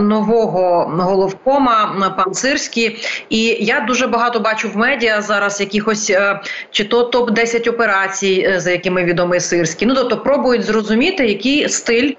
нового 0.00 0.92
головкома 0.98 2.14
пан 2.16 2.34
Сирський. 2.34 2.98
І 3.30 3.44
я 3.60 3.80
дуже 3.80 4.06
багато 4.06 4.40
бачу 4.40 4.68
в 4.68 4.76
медіа 4.76 5.20
зараз 5.20 5.60
якихось 5.60 6.10
е, 6.10 6.40
чи 6.70 6.84
то 6.84 7.02
топ 7.02 7.30
10 7.30 7.66
операцій, 7.66 8.54
за 8.56 8.70
якими 8.70 9.04
відомий 9.04 9.40
Сирський. 9.40 9.88
Ну 9.88 9.94
тобто 9.94 10.16
пробують 10.16 10.62
зрозуміти, 10.62 11.26
який 11.26 11.68
стиль. 11.68 12.12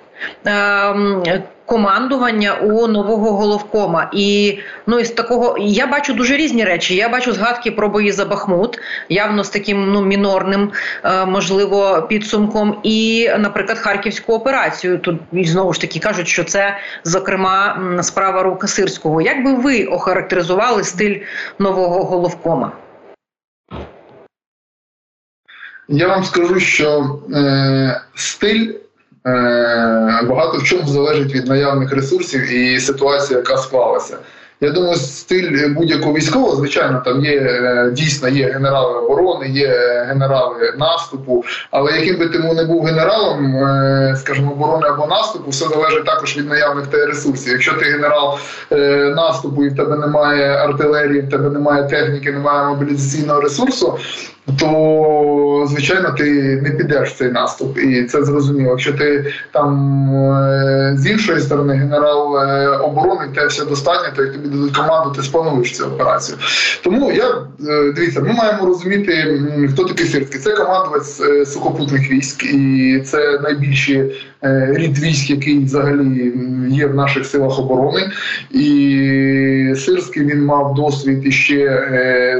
Ем, 0.45 1.23
командування 1.67 2.53
у 2.53 2.87
нового 2.87 3.31
головкома. 3.31 4.09
І 4.13 4.59
ну 4.87 4.99
із 4.99 5.11
такого 5.11 5.57
я 5.59 5.87
бачу 5.87 6.13
дуже 6.13 6.37
різні 6.37 6.63
речі. 6.63 6.95
Я 6.95 7.09
бачу 7.09 7.33
згадки 7.33 7.71
про 7.71 7.89
бої 7.89 8.11
за 8.11 8.25
Бахмут, 8.25 8.79
явно 9.09 9.43
з 9.43 9.49
таким 9.49 9.91
ну 9.91 10.01
мінорним, 10.01 10.71
е, 11.03 11.25
можливо, 11.25 12.05
підсумком. 12.09 12.79
І, 12.83 13.29
наприклад, 13.37 13.79
харківську 13.79 14.33
операцію. 14.33 14.99
Тут 14.99 15.19
знову 15.33 15.73
ж 15.73 15.81
таки 15.81 15.99
кажуть, 15.99 16.27
що 16.27 16.43
це 16.43 16.77
зокрема 17.03 17.81
справа 18.01 18.43
рука 18.43 18.67
Сирського. 18.67 19.21
Як 19.21 19.45
би 19.45 19.53
ви 19.53 19.85
охарактеризували 19.85 20.83
стиль 20.83 21.19
нового 21.59 22.03
головкома? 22.03 22.71
Я 25.87 26.07
вам 26.07 26.23
скажу, 26.23 26.59
що 26.59 27.19
е, 27.35 28.01
стиль 28.15 28.73
багато 30.23 30.57
в 30.57 30.63
чому 30.63 30.87
залежить 30.87 31.35
від 31.35 31.47
наявних 31.47 31.93
ресурсів 31.93 32.53
і 32.53 32.79
ситуації, 32.79 33.37
яка 33.37 33.57
склалася. 33.57 34.17
Я 34.61 34.69
думаю, 34.69 34.95
стиль 34.95 35.69
будь-якого 35.69 36.13
військового, 36.13 36.55
звичайно, 36.55 37.01
там 37.05 37.25
є 37.25 37.31
е, 37.31 37.91
дійсно 37.93 38.29
є 38.29 38.51
генерали 38.51 38.99
оборони, 38.99 39.49
є 39.49 39.69
генерали 40.07 40.73
наступу. 40.77 41.45
Але 41.71 41.91
яким 41.91 42.19
би 42.19 42.27
ти 42.27 42.39
не 42.39 42.65
був 42.65 42.85
генералом, 42.85 43.55
е, 43.55 44.15
скажімо, 44.19 44.51
оборони 44.51 44.87
або 44.87 45.07
наступу, 45.07 45.49
все 45.49 45.67
залежить 45.67 46.05
також 46.05 46.37
від 46.37 46.49
наявних 46.49 46.87
тебе 46.87 47.05
ресурсів. 47.05 47.53
Якщо 47.53 47.73
ти 47.73 47.85
генерал 47.85 48.39
наступу 49.15 49.65
і 49.65 49.69
в 49.69 49.75
тебе 49.75 49.97
немає 49.97 50.55
артилерії, 50.55 51.21
в 51.21 51.29
тебе 51.29 51.49
немає 51.49 51.83
техніки, 51.83 52.31
немає 52.31 52.67
мобілізаційного 52.67 53.41
ресурсу, 53.41 53.99
то 54.55 55.67
звичайно 55.69 56.11
ти 56.11 56.55
не 56.63 56.71
підеш 56.71 57.09
в 57.09 57.17
цей 57.17 57.31
наступ, 57.31 57.77
і 57.77 58.03
це 58.03 58.23
зрозуміло. 58.23 58.69
Якщо 58.69 58.93
ти 58.93 59.33
там 59.51 60.09
е, 60.15 60.95
з 60.97 61.07
іншої 61.07 61.39
сторони 61.39 61.73
генерал 61.73 62.37
е, 62.37 62.67
оборони, 62.67 63.29
те 63.35 63.45
все 63.45 63.65
достатньо, 63.65 64.09
то 64.15 64.23
як 64.23 64.33
тобі 64.33 64.47
дадуть 64.47 64.77
команду, 64.77 65.13
ти 65.15 65.23
сплануєш 65.23 65.77
цю 65.77 65.85
операцію. 65.85 66.37
Тому 66.83 67.11
я 67.11 67.29
е, 67.69 67.93
дивіться, 67.95 68.21
ми 68.21 68.33
маємо 68.33 68.65
розуміти, 68.65 69.41
хто 69.73 69.83
такий 69.83 70.05
Сирський. 70.05 70.39
Це 70.39 70.51
командувач 70.51 71.03
сухопутних 71.45 72.11
військ, 72.11 72.43
і 72.43 73.01
це 73.05 73.39
найбільші 73.39 74.11
рід 74.41 74.99
військ, 74.99 75.29
який 75.29 75.63
взагалі 75.63 76.33
є 76.69 76.87
в 76.87 76.95
наших 76.95 77.25
силах 77.25 77.59
оборони. 77.59 78.11
І 78.51 79.73
Сирський 79.75 80.25
він 80.25 80.45
мав 80.45 80.73
досвід 80.73 81.21
і 81.25 81.31
ще 81.31 81.65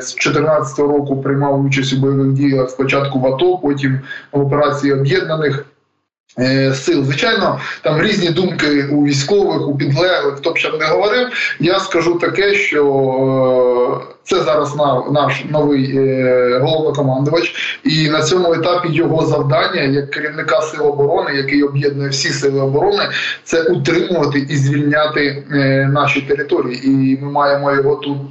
з 0.01 0.13
2014 0.13 0.79
року 0.79 1.21
приймав 1.21 1.65
участь 1.65 1.93
у 1.93 1.97
бойових 1.97 2.33
діях 2.33 2.69
спочатку 2.69 3.19
в 3.19 3.27
АТО, 3.27 3.57
потім 3.57 3.99
в 4.31 4.39
операції 4.39 4.93
об'єднаних. 4.93 5.65
Е, 6.39 6.73
сил, 6.73 7.03
звичайно, 7.03 7.59
там 7.81 8.01
різні 8.01 8.29
думки 8.29 8.83
у 8.91 9.05
військових, 9.05 9.67
у 9.67 9.77
підлеглих, 9.77 10.35
хто 10.35 10.51
б 10.51 10.57
ще 10.57 10.71
не 10.77 10.85
говорив. 10.85 11.27
Я 11.59 11.79
скажу 11.79 12.19
таке, 12.19 12.53
що 12.53 12.83
е, 14.11 14.15
це 14.29 14.43
зараз 14.43 14.75
наш 15.11 15.45
новий 15.49 15.97
е, 15.97 16.59
головнокомандувач, 16.61 17.79
і 17.83 18.09
на 18.09 18.21
цьому 18.21 18.53
етапі 18.53 18.87
його 18.91 19.25
завдання 19.25 19.81
як 19.81 20.11
керівника 20.11 20.61
сил 20.61 20.87
оборони, 20.87 21.31
який 21.35 21.63
об'єднує 21.63 22.09
всі 22.09 22.29
сили 22.29 22.61
оборони, 22.61 23.03
це 23.43 23.63
утримувати 23.63 24.39
і 24.49 24.57
звільняти 24.57 25.43
наші 25.91 26.21
території. 26.21 26.87
І 26.87 27.17
ми 27.21 27.31
маємо 27.31 27.71
його 27.71 27.95
тут 27.95 28.29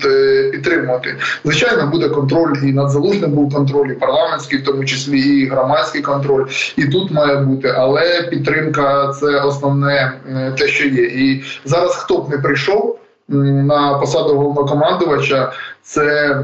підтримувати. 0.53 1.17
Звичайно, 1.45 1.87
буде 1.87 2.09
контроль 2.09 2.57
і 2.63 2.73
над 2.73 2.91
залужним 2.91 3.31
був 3.31 3.55
контроль, 3.55 3.89
і 3.89 3.95
парламентський, 3.95 4.59
в 4.59 4.65
тому 4.65 4.85
числі 4.85 5.21
і 5.21 5.49
громадський 5.49 6.03
контроль. 6.03 6.47
І 6.77 6.85
тут 6.85 7.11
має 7.11 7.37
бути, 7.37 7.75
але 7.77 8.23
підтримка 8.31 9.13
це 9.21 9.41
основне 9.41 10.13
е, 10.31 10.53
те, 10.59 10.69
що 10.69 10.89
є. 10.89 11.03
І 11.03 11.45
зараз 11.65 11.97
хто 11.97 12.19
б 12.19 12.31
не 12.31 12.39
прийшов 12.39 12.99
на 13.29 13.99
посаду 13.99 14.35
головнокомандувача, 14.35 15.53
це, 15.83 16.37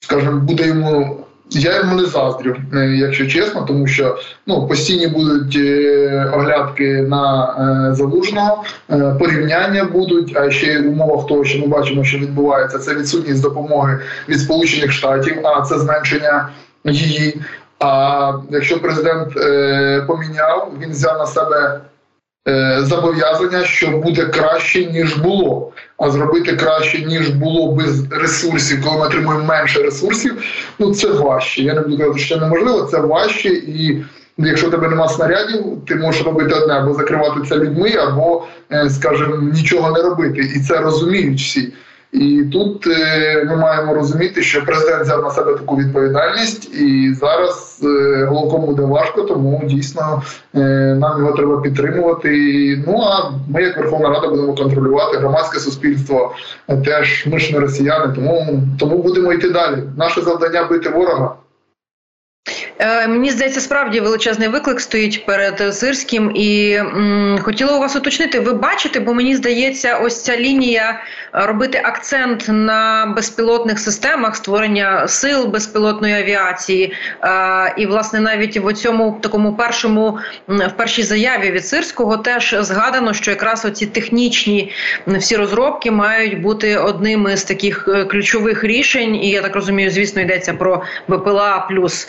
скажімо, 0.00 0.40
буде 0.40 0.66
йому. 0.66 1.22
Я 1.50 1.76
йому 1.76 1.96
не 1.96 2.06
заздрю, 2.06 2.56
е, 2.74 2.86
якщо 2.86 3.26
чесно, 3.26 3.62
тому 3.62 3.86
що 3.86 4.18
ну 4.46 4.68
постійні 4.68 5.06
будуть 5.06 5.56
е, 5.56 6.30
оглядки 6.34 7.02
на 7.02 7.94
залужного, 7.94 8.64
порівняння 9.18 9.84
будуть. 9.84 10.36
А 10.36 10.50
ще 10.50 10.82
в 10.82 10.88
умовах 10.88 11.26
того, 11.26 11.44
що 11.44 11.58
ми 11.58 11.66
бачимо, 11.66 12.04
що 12.04 12.18
відбувається, 12.18 12.78
це 12.78 12.94
відсутність 12.94 13.42
допомоги 13.42 14.00
від 14.28 14.40
Сполучених 14.40 14.92
Штатів, 14.92 15.46
а 15.46 15.60
це 15.62 15.78
зменшення 15.78 16.48
її. 16.84 17.40
А 17.78 18.32
якщо 18.50 18.80
президент 18.80 19.36
е, 19.36 20.04
поміняв, 20.06 20.72
він 20.80 20.90
взяв 20.90 21.18
на 21.18 21.26
себе 21.26 21.56
е, 21.74 21.80
зобов'язання, 22.78 23.64
що 23.64 23.88
буде 23.88 24.24
краще 24.24 24.84
ніж 24.84 25.16
було. 25.16 25.72
А 25.98 26.10
зробити 26.10 26.56
краще 26.56 26.98
ніж 27.06 27.28
було 27.28 27.72
без 27.72 28.12
ресурсів, 28.12 28.84
коли 28.84 28.98
ми 28.98 29.06
отримуємо 29.06 29.44
менше 29.44 29.82
ресурсів. 29.82 30.42
Ну 30.78 30.94
це 30.94 31.08
важче. 31.08 31.62
Я 31.62 31.74
не 31.74 31.80
буду 31.80 31.98
казати, 31.98 32.18
що 32.18 32.36
неможливо, 32.36 32.82
це 32.82 33.00
важче, 33.00 33.48
і 33.48 34.04
якщо 34.38 34.70
тебе 34.70 34.88
нема 34.88 35.08
снарядів, 35.08 35.64
ти 35.86 35.94
можеш 35.94 36.22
робити 36.22 36.54
одне 36.54 36.74
або 36.74 36.94
закривати 36.94 37.40
це 37.48 37.56
людьми, 37.56 37.90
або, 37.90 38.46
е, 38.72 38.90
скажімо, 38.90 39.36
нічого 39.36 39.90
не 39.90 40.02
робити. 40.02 40.40
І 40.56 40.60
це 40.60 40.78
розуміють 40.78 41.38
всі. 41.38 41.72
І 42.12 42.44
тут 42.52 42.86
е, 42.86 43.44
ми 43.44 43.56
маємо 43.56 43.94
розуміти, 43.94 44.42
що 44.42 44.64
президент 44.64 45.02
взяв 45.02 45.22
на 45.22 45.30
себе 45.30 45.52
таку 45.52 45.76
відповідальність, 45.76 46.74
і 46.74 47.14
зараз 47.14 47.80
е, 47.84 48.24
головком 48.24 48.66
буде 48.66 48.82
важко, 48.82 49.22
тому 49.22 49.62
дійсно 49.64 50.22
е, 50.54 50.58
нам 51.00 51.18
його 51.18 51.32
треба 51.32 51.60
підтримувати. 51.60 52.28
Ну 52.86 53.02
а 53.02 53.30
ми, 53.48 53.62
як 53.62 53.76
Верховна 53.76 54.08
Рада, 54.08 54.28
будемо 54.28 54.54
контролювати 54.54 55.18
громадське 55.18 55.58
суспільство. 55.58 56.32
Теж 56.84 57.26
ми 57.26 57.38
ж 57.38 57.52
не 57.52 57.60
росіяни, 57.60 58.14
тому 58.14 58.62
тому 58.78 59.02
будемо 59.02 59.32
йти 59.32 59.50
далі. 59.50 59.76
Наше 59.96 60.20
завдання 60.20 60.64
бити 60.64 60.88
ворога. 60.88 61.34
Е, 62.78 63.08
мені 63.08 63.30
здається, 63.30 63.60
справді 63.60 64.00
величезний 64.00 64.48
виклик 64.48 64.80
стоїть 64.80 65.26
перед 65.26 65.74
Сирським, 65.74 66.30
і 66.34 66.72
м, 66.72 67.38
хотіла 67.42 67.76
у 67.76 67.80
вас 67.80 67.96
уточнити. 67.96 68.40
Ви 68.40 68.52
бачите, 68.52 69.00
бо 69.00 69.14
мені 69.14 69.36
здається, 69.36 69.96
ось 69.96 70.22
ця 70.22 70.36
лінія 70.36 71.00
робити 71.32 71.80
акцент 71.84 72.44
на 72.48 73.12
безпілотних 73.16 73.78
системах 73.78 74.36
створення 74.36 75.08
сил 75.08 75.46
безпілотної 75.46 76.14
авіації. 76.14 76.92
Е, 77.22 77.74
і 77.76 77.86
власне 77.86 78.20
навіть 78.20 78.56
в 78.56 78.72
цьому 78.72 79.18
такому 79.22 79.56
першому 79.56 80.18
в 80.48 80.70
першій 80.76 81.02
заяві 81.02 81.50
від 81.50 81.66
Сирського 81.66 82.16
теж 82.16 82.56
згадано, 82.60 83.12
що 83.12 83.30
якраз 83.30 83.64
оці 83.64 83.86
технічні 83.86 84.72
всі 85.06 85.36
розробки 85.36 85.90
мають 85.90 86.40
бути 86.40 86.76
одним 86.76 87.28
із 87.32 87.44
таких 87.44 87.88
е, 87.88 88.04
ключових 88.04 88.64
рішень. 88.64 89.16
І 89.16 89.30
я 89.30 89.42
так 89.42 89.54
розумію, 89.54 89.90
звісно, 89.90 90.22
йдеться 90.22 90.54
про 90.54 90.82
БПЛА 91.08 91.66
плюс 91.68 92.08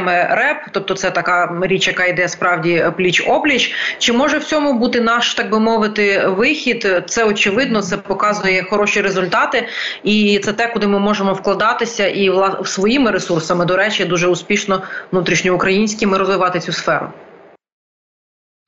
системи 0.00 0.28
РЕП, 0.30 0.56
тобто 0.72 0.94
це 0.94 1.10
така 1.10 1.58
річ, 1.62 1.86
яка 1.86 2.04
йде 2.04 2.28
справді 2.28 2.84
пліч 2.96 3.22
опліч. 3.26 3.74
Чи 3.98 4.12
може 4.12 4.38
в 4.38 4.44
цьому 4.44 4.72
бути 4.72 5.00
наш, 5.00 5.34
так 5.34 5.50
би 5.50 5.60
мовити, 5.60 6.26
вихід? 6.26 7.04
Це 7.06 7.24
очевидно, 7.24 7.82
це 7.82 7.96
показує 7.96 8.62
хороші 8.62 9.00
результати, 9.00 9.68
і 10.02 10.40
це 10.44 10.52
те, 10.52 10.66
куди 10.66 10.86
ми 10.86 10.98
можемо 10.98 11.32
вкладатися, 11.32 12.06
і 12.06 12.30
своїми 12.64 13.10
ресурсами 13.10 13.64
до 13.64 13.76
речі, 13.76 14.04
дуже 14.04 14.28
успішно 14.28 14.82
внутрішньоукраїнськими 15.12 16.18
розвивати 16.18 16.60
цю 16.60 16.72
сферу. 16.72 17.06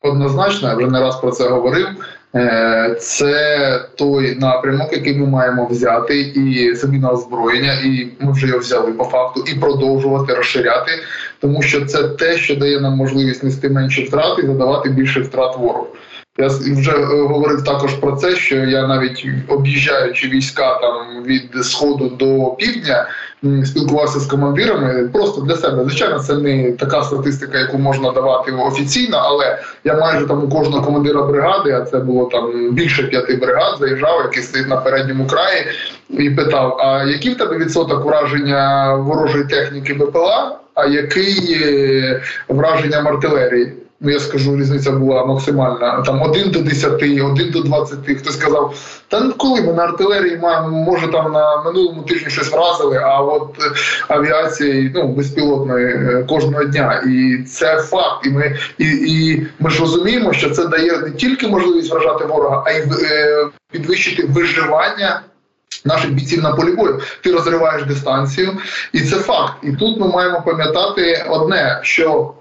Однозначно, 0.03 0.69
я 0.69 0.75
вже 0.75 0.87
не 0.87 1.01
раз 1.01 1.21
про 1.21 1.31
це 1.31 1.49
говорив. 1.49 1.87
Е, 2.35 2.97
це 3.01 3.81
той 3.95 4.39
напрямок, 4.39 4.93
який 4.93 5.17
ми 5.17 5.27
маємо 5.27 5.67
взяти, 5.67 6.21
і 6.21 6.75
заміна 6.75 7.11
озброєння, 7.11 7.73
і 7.73 8.09
ми 8.21 8.33
вже 8.33 8.47
його 8.47 8.59
взяли 8.59 8.93
по 8.93 9.05
факту, 9.05 9.45
і 9.47 9.55
продовжувати 9.55 10.35
розширяти, 10.35 10.93
тому 11.41 11.63
що 11.63 11.85
це 11.85 12.09
те, 12.09 12.37
що 12.37 12.57
дає 12.57 12.81
нам 12.81 12.97
можливість 12.97 13.43
нести 13.43 13.69
менші 13.69 14.05
втрати 14.05 14.43
і 14.43 14.47
задавати 14.47 14.89
більше 14.89 15.21
втрат 15.21 15.57
ворогу. 15.57 15.87
Я 16.39 16.47
вже 16.47 16.93
е, 16.93 17.05
говорив 17.05 17.65
також 17.65 17.95
про 17.95 18.13
це, 18.13 18.37
що 18.37 18.57
я 18.57 18.87
навіть 18.87 19.27
об'їжджаючи 19.49 20.29
війська 20.29 20.79
там 20.81 21.25
від 21.25 21.65
сходу 21.65 22.09
до 22.09 22.51
півдня, 22.51 23.07
спілкувався 23.65 24.21
з 24.21 24.27
командирами 24.27 25.09
просто 25.13 25.41
для 25.41 25.57
себе. 25.57 25.85
Звичайно, 25.85 26.19
це 26.19 26.37
не 26.37 26.73
така 26.73 27.03
статистика, 27.03 27.59
яку 27.59 27.79
можна 27.79 28.11
давати 28.11 28.53
офіційно, 28.53 29.17
але 29.25 29.59
я 29.85 29.97
майже 29.97 30.27
там 30.27 30.45
у 30.45 30.49
кожного 30.49 30.85
командира 30.85 31.23
бригади, 31.23 31.73
а 31.73 31.81
це 31.81 31.99
було 31.99 32.25
там 32.25 32.71
більше 32.71 33.03
п'яти 33.03 33.37
бригад, 33.37 33.79
заїжджав, 33.81 34.21
який 34.25 34.43
стоїть 34.43 34.69
на 34.69 34.77
передньому 34.77 35.27
краї, 35.27 35.67
і 36.11 36.31
питав: 36.31 36.77
а 36.81 37.05
який 37.05 37.35
в 37.35 37.39
тебе 37.39 37.59
відсоток 37.59 38.05
враження 38.05 38.95
ворожої 38.95 39.45
техніки 39.45 39.95
БПЛА? 39.95 40.59
А 40.75 40.87
який 40.87 41.63
е, 41.63 42.23
враження 42.49 42.97
артилерії? 42.97 43.73
Ну 44.03 44.11
я 44.11 44.21
скажу, 44.21 44.57
різниця 44.57 44.91
була 44.91 45.25
максимальна. 45.25 46.03
Там 46.03 46.23
1 46.23 46.51
до 46.51 46.59
10, 46.63 46.93
1 46.93 47.51
до 47.51 47.61
20. 47.61 47.99
Хтось 48.19 48.35
сказав, 48.35 48.75
та 49.09 49.29
коли 49.37 49.63
ми 49.63 49.73
на 49.73 49.83
артилерії 49.83 50.37
маємо, 50.37 50.69
може 50.69 51.09
там 51.09 51.33
на 51.33 51.63
минулому 51.63 52.03
тижні 52.03 52.31
щось 52.31 52.53
вразили, 52.53 52.97
а 52.97 53.21
от 53.21 53.57
е, 53.61 53.73
авіації 54.09 54.93
ну, 54.95 55.09
безпілотної 55.09 55.87
е, 55.87 56.25
кожного 56.29 56.65
дня. 56.65 57.03
І 57.07 57.43
це 57.43 57.79
факт. 57.79 58.27
І 58.27 58.31
ми 58.31 58.57
і, 58.79 58.87
і 58.87 59.47
ми 59.61 59.71
ж 59.71 59.81
розуміємо, 59.81 60.33
що 60.33 60.51
це 60.51 60.65
дає 60.65 60.99
не 60.99 61.11
тільки 61.11 61.49
можливість 61.49 61.91
вражати 61.93 62.25
ворога, 62.25 62.63
а 62.67 62.71
й 62.71 62.83
е, 63.03 63.47
підвищити 63.71 64.27
виживання. 64.27 65.23
Наших 65.85 66.13
бійців 66.13 66.43
на 66.43 66.53
полі 66.53 66.73
бою 66.73 67.01
ти 67.23 67.33
розриваєш 67.33 67.85
дистанцію, 67.85 68.51
і 68.93 69.01
це 69.01 69.17
факт. 69.17 69.53
І 69.63 69.73
тут 69.73 70.01
ми 70.01 70.09
маємо 70.09 70.43
пам'ятати 70.43 71.27
одне: 71.31 71.81
що 71.83 72.35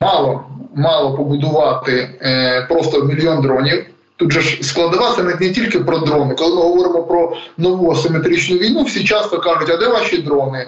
мало 0.00 0.44
мало 0.74 1.16
побудувати 1.16 2.10
е, 2.22 2.66
просто 2.68 3.04
мільйон 3.04 3.42
дронів. 3.42 3.86
Тут 4.16 4.32
же 4.32 4.40
ж 4.40 4.62
складова 4.62 5.12
це 5.16 5.22
не, 5.22 5.36
тільки 5.36 5.80
про 5.80 5.98
дрони. 5.98 6.34
Коли 6.34 6.56
ми 6.56 6.62
говоримо 6.62 7.02
про 7.02 7.36
нову 7.58 7.92
асиметричну 7.92 8.56
війну, 8.56 8.82
всі 8.82 9.04
часто 9.04 9.38
кажуть, 9.38 9.70
а 9.70 9.76
де 9.76 9.88
ваші 9.88 10.18
дрони? 10.18 10.66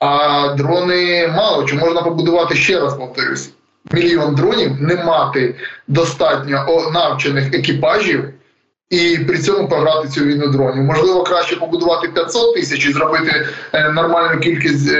А 0.00 0.48
дрони 0.58 1.28
мало 1.36 1.64
чи 1.64 1.76
можна 1.76 2.02
побудувати 2.02 2.54
ще 2.54 2.80
раз 2.80 2.94
повторюсь, 2.94 3.50
мільйон 3.92 4.34
дронів, 4.34 4.82
не 4.82 5.04
мати 5.04 5.54
достатньо 5.88 6.90
навчених 6.94 7.54
екіпажів 7.54 8.24
і 8.94 9.18
при 9.18 9.38
цьому 9.38 9.68
програти 9.68 10.08
цю 10.08 10.24
війну 10.24 10.48
дронів. 10.48 10.82
Можливо, 10.82 11.22
краще 11.22 11.56
побудувати 11.56 12.08
500 12.08 12.54
тисяч 12.54 12.86
і 12.86 12.92
зробити 12.92 13.46
е, 13.72 13.88
нормальну 13.88 14.40
кількість 14.40 14.92
е, 14.92 14.98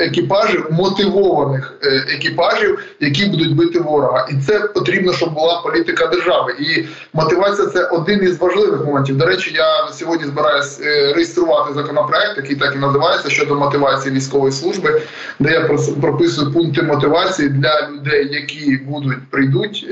екіпажів, 0.00 0.66
мотивованих 0.70 1.74
е, 1.82 2.04
екіпажів, 2.08 2.78
які 3.00 3.26
будуть 3.26 3.56
бити 3.56 3.78
ворога. 3.78 4.28
І 4.30 4.34
це 4.46 4.58
потрібно, 4.60 5.12
щоб 5.12 5.34
була 5.34 5.60
політика 5.64 6.06
держави. 6.06 6.54
І 6.60 6.84
мотивація 7.12 7.68
це 7.68 7.84
один 7.84 8.22
із 8.22 8.38
важливих 8.38 8.84
моментів. 8.84 9.16
До 9.16 9.26
речі, 9.26 9.54
я 9.54 9.92
сьогодні 9.92 10.26
збираюся 10.26 10.82
реєструвати 11.14 11.74
законопроект, 11.74 12.36
який 12.36 12.56
так 12.56 12.74
і 12.76 12.78
називається 12.78 13.30
щодо 13.30 13.54
мотивації 13.54 14.14
військової 14.14 14.52
служби, 14.52 15.02
де 15.38 15.52
я 15.52 15.60
прописую 16.00 16.52
пункти 16.52 16.82
мотивації 16.82 17.48
для 17.48 17.88
людей, 17.90 18.28
які 18.32 18.76
будуть 18.76 19.30
прийдуть 19.30 19.86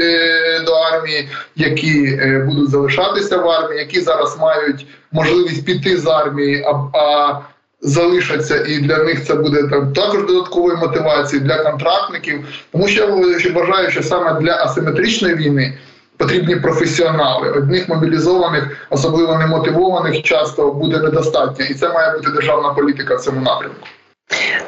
до 0.66 0.72
армії, 0.72 1.28
які 1.56 2.20
будуть 2.46 2.70
залишатися 2.70 3.29
залишаться 3.30 3.36
в 3.38 3.48
армії, 3.48 3.80
які 3.80 4.00
зараз 4.00 4.38
мають 4.40 4.86
можливість 5.12 5.64
піти 5.64 5.96
з 5.96 6.06
армії, 6.06 6.64
а, 6.64 6.98
а 6.98 7.40
залишаться, 7.80 8.64
і 8.68 8.78
для 8.78 8.98
них 9.04 9.24
це 9.24 9.34
буде 9.34 9.62
там 9.62 9.92
також 9.92 10.26
додатковою 10.26 10.76
мотивацією 10.76 11.48
для 11.48 11.64
контрактників. 11.64 12.44
Тому 12.72 12.88
що 12.88 13.04
я 13.04 13.52
вважаю, 13.52 13.90
що 13.90 14.02
саме 14.02 14.40
для 14.40 14.64
асиметричної 14.64 15.34
війни. 15.34 15.78
Потрібні 16.16 16.56
професіонали. 16.56 17.50
Одних 17.50 17.88
мобілізованих, 17.88 18.86
особливо 18.90 19.38
немотивованих, 19.38 20.22
часто 20.22 20.72
буде 20.72 20.98
недостатньо, 20.98 21.64
і 21.64 21.74
це 21.74 21.88
має 21.88 22.12
бути 22.12 22.30
державна 22.30 22.68
політика 22.74 23.16
в 23.16 23.20
цьому 23.20 23.40
напрямку. 23.40 23.86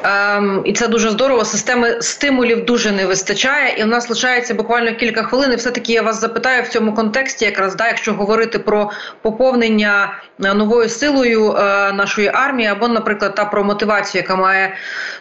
Ем, 0.03 0.61
І 0.65 0.73
це 0.73 0.87
дуже 0.87 1.09
здорово. 1.09 1.45
Системи 1.45 2.01
стимулів 2.01 2.65
дуже 2.65 2.91
не 2.91 3.05
вистачає, 3.05 3.75
і 3.77 3.83
в 3.83 3.87
нас 3.87 4.09
лишається 4.09 4.53
буквально 4.53 4.95
кілька 4.95 5.23
хвилин. 5.23 5.51
І 5.53 5.55
Все 5.55 5.71
таки 5.71 5.93
я 5.93 6.01
вас 6.01 6.21
запитаю 6.21 6.63
в 6.63 6.67
цьому 6.67 6.93
контексті, 6.93 7.45
якраз 7.45 7.75
да, 7.75 7.87
якщо 7.87 8.13
говорити 8.13 8.59
про 8.59 8.91
поповнення 9.21 10.13
е, 10.43 10.53
новою 10.53 10.89
силою 10.89 11.51
е, 11.51 11.91
нашої 11.93 12.27
армії, 12.33 12.67
або, 12.69 12.87
наприклад, 12.87 13.35
та 13.35 13.45
про 13.45 13.63
мотивацію, 13.63 14.21
яка 14.21 14.35
має 14.35 14.73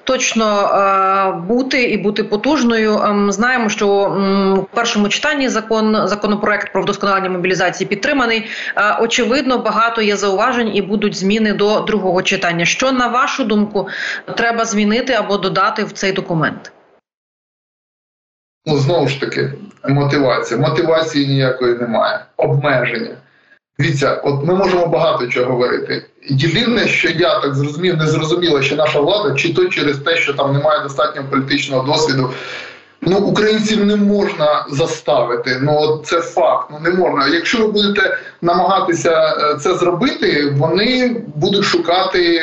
точно 0.04 0.60
е, 0.60 1.46
бути 1.46 1.82
і 1.82 1.96
бути 1.96 2.24
потужною. 2.24 2.98
Е, 2.98 3.32
знаємо, 3.32 3.68
що 3.68 3.86
в 4.72 4.76
першому 4.76 5.08
читанні 5.08 5.48
закон 5.48 6.08
законопроект 6.08 6.72
про 6.72 6.82
вдосконалення 6.82 7.30
мобілізації 7.30 7.88
підтриманий. 7.88 8.50
Е, 8.76 8.96
очевидно, 9.00 9.58
багато 9.58 10.02
є 10.02 10.16
зауважень 10.16 10.76
і 10.76 10.82
будуть 10.82 11.16
зміни 11.16 11.52
до 11.52 11.80
другого 11.80 12.22
читання. 12.22 12.64
Що 12.64 12.92
на 12.92 13.06
вашу 13.06 13.44
думку? 13.44 13.88
Треба 14.32 14.64
змінити 14.64 15.12
або 15.12 15.36
додати 15.36 15.84
в 15.84 15.92
цей 15.92 16.12
документ? 16.12 16.72
Ну 18.66 18.78
знову 18.78 19.08
ж 19.08 19.20
таки, 19.20 19.52
мотивація. 19.88 20.60
Мотивації 20.60 21.26
ніякої 21.26 21.74
немає. 21.74 22.24
Обмеження. 22.36 23.16
Дивіться, 23.78 24.14
от 24.14 24.46
ми 24.46 24.54
можемо 24.54 24.86
багато 24.86 25.26
чого 25.26 25.52
говорити. 25.52 26.06
Єдине, 26.28 26.88
що 26.88 27.08
я 27.08 27.40
так 27.40 27.54
зрозумів, 27.54 27.96
не 27.96 28.06
зрозуміло, 28.06 28.62
що 28.62 28.76
наша 28.76 29.00
влада, 29.00 29.34
чи 29.34 29.54
то 29.54 29.68
через 29.68 29.98
те, 29.98 30.16
що 30.16 30.32
там 30.34 30.52
немає 30.52 30.82
достатньо 30.82 31.24
політичного 31.30 31.86
досвіду, 31.86 32.32
Ну, 33.04 33.18
українців 33.18 33.86
не 33.86 33.96
можна 33.96 34.66
заставити. 34.70 35.58
Ну 35.62 36.02
це 36.04 36.20
факт. 36.20 36.68
Ну 36.70 36.78
не 36.80 36.90
можна. 36.90 37.28
Якщо 37.28 37.58
ви 37.58 37.66
будете 37.66 38.18
намагатися 38.42 39.36
е, 39.40 39.56
це 39.58 39.74
зробити, 39.74 40.54
вони 40.56 41.16
будуть 41.34 41.64
шукати 41.64 42.42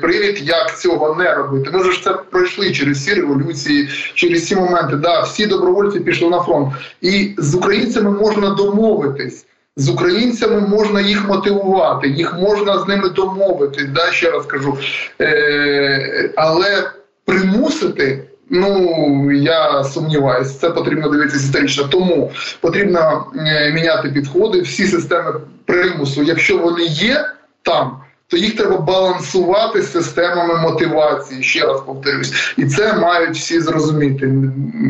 привід, 0.00 0.48
як 0.48 0.78
цього 0.78 1.14
не 1.14 1.34
робити. 1.34 1.70
Ми 1.72 1.92
ж 1.92 2.02
це 2.04 2.10
пройшли 2.12 2.72
через 2.72 2.98
всі 2.98 3.14
революції, 3.14 3.88
через 4.14 4.46
ці 4.46 4.56
моменти. 4.56 4.96
Да, 4.96 5.20
всі 5.20 5.46
добровольці 5.46 6.00
пішли 6.00 6.30
на 6.30 6.40
фронт, 6.40 6.72
і 7.00 7.34
з 7.38 7.54
українцями 7.54 8.10
можна 8.10 8.50
домовитись. 8.50 9.46
З 9.76 9.88
українцями 9.88 10.60
можна 10.60 11.00
їх 11.00 11.28
мотивувати, 11.28 12.08
їх 12.08 12.34
можна 12.34 12.78
з 12.78 12.88
ними 12.88 13.08
домовитись. 13.08 13.88
Да, 13.94 14.12
ще 14.12 14.30
раз 14.30 14.46
кажу, 14.46 14.78
Е, 15.20 16.30
але 16.36 16.90
примусити. 17.24 18.29
Ну 18.50 19.32
я 19.32 19.84
сумніваюся, 19.84 20.58
це 20.60 20.70
потрібно 20.70 21.08
дивитися 21.08 21.36
історично. 21.36 21.84
Тому 21.84 22.32
потрібно 22.60 23.26
е, 23.36 23.72
міняти 23.72 24.08
підходи. 24.08 24.60
Всі 24.60 24.86
системи 24.86 25.32
примусу, 25.64 26.22
якщо 26.22 26.58
вони 26.58 26.84
є 26.84 27.24
там, 27.62 27.96
то 28.28 28.36
їх 28.36 28.56
треба 28.56 28.76
балансувати 28.76 29.82
з 29.82 29.92
системами 29.92 30.56
мотивації. 30.56 31.42
Ще 31.42 31.66
раз 31.66 31.80
повторюсь, 31.86 32.54
і 32.56 32.66
це 32.66 32.92
мають 32.92 33.36
всі 33.36 33.60
зрозуміти. 33.60 34.32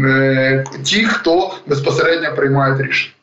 Е, 0.05 0.65
ті, 0.83 1.05
хто 1.05 1.55
безпосередньо 1.67 2.35
приймають 2.35 2.81
рішення. 2.81 3.15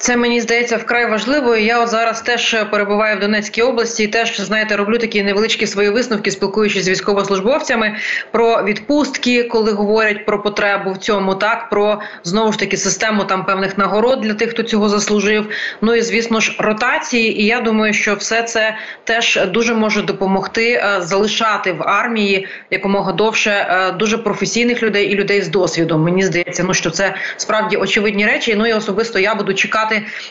Це 0.00 0.16
мені 0.16 0.40
здається 0.40 0.76
вкрай 0.76 1.10
важливо. 1.10 1.56
Я 1.56 1.82
от 1.82 1.88
зараз 1.88 2.22
теж 2.22 2.56
перебуваю 2.70 3.16
в 3.16 3.20
Донецькій 3.20 3.62
області. 3.62 4.04
і 4.04 4.06
Теж 4.06 4.40
знаєте, 4.40 4.76
роблю 4.76 4.98
такі 4.98 5.22
невеличкі 5.22 5.66
свої 5.66 5.90
висновки, 5.90 6.30
спілкуючись 6.30 6.84
з 6.84 6.88
військовослужбовцями 6.88 7.96
про 8.30 8.64
відпустки, 8.64 9.44
коли 9.44 9.72
говорять 9.72 10.26
про 10.26 10.42
потребу 10.42 10.92
в 10.92 10.98
цьому, 10.98 11.34
так 11.34 11.70
про 11.70 12.00
знову 12.24 12.52
ж 12.52 12.58
таки 12.58 12.76
систему 12.76 13.24
там 13.24 13.44
певних 13.44 13.78
нагород 13.78 14.20
для 14.20 14.34
тих, 14.34 14.50
хто 14.50 14.62
цього 14.62 14.88
заслужив. 14.88 15.48
Ну 15.80 15.94
і 15.94 16.02
звісно 16.02 16.40
ж 16.40 16.54
ротації. 16.58 17.40
І 17.40 17.46
я 17.46 17.60
думаю, 17.60 17.92
що 17.92 18.14
все 18.14 18.42
це 18.42 18.76
теж 19.04 19.40
дуже 19.46 19.74
може 19.74 20.02
допомогти 20.02 20.72
е, 20.72 21.00
залишати 21.00 21.72
в 21.72 21.82
армії 21.82 22.48
якомога 22.70 23.12
довше 23.12 23.50
е, 23.50 23.92
дуже 23.92 24.18
професійних 24.18 24.82
людей 24.82 25.06
і 25.12 25.14
людей 25.14 25.42
з 25.42 25.48
досвідом. 25.48 26.02
Мені 26.02 26.22
здається, 26.22 26.64
ну 26.64 26.74
що 26.74 26.90
це 26.90 27.14
справді 27.36 27.76
очевидні 27.76 28.26
речі. 28.26 28.54
Ну 28.58 28.66
і 28.66 28.72
особисто 28.72 29.18
я 29.18 29.34
буду 29.34 29.54
чекати 29.54 29.87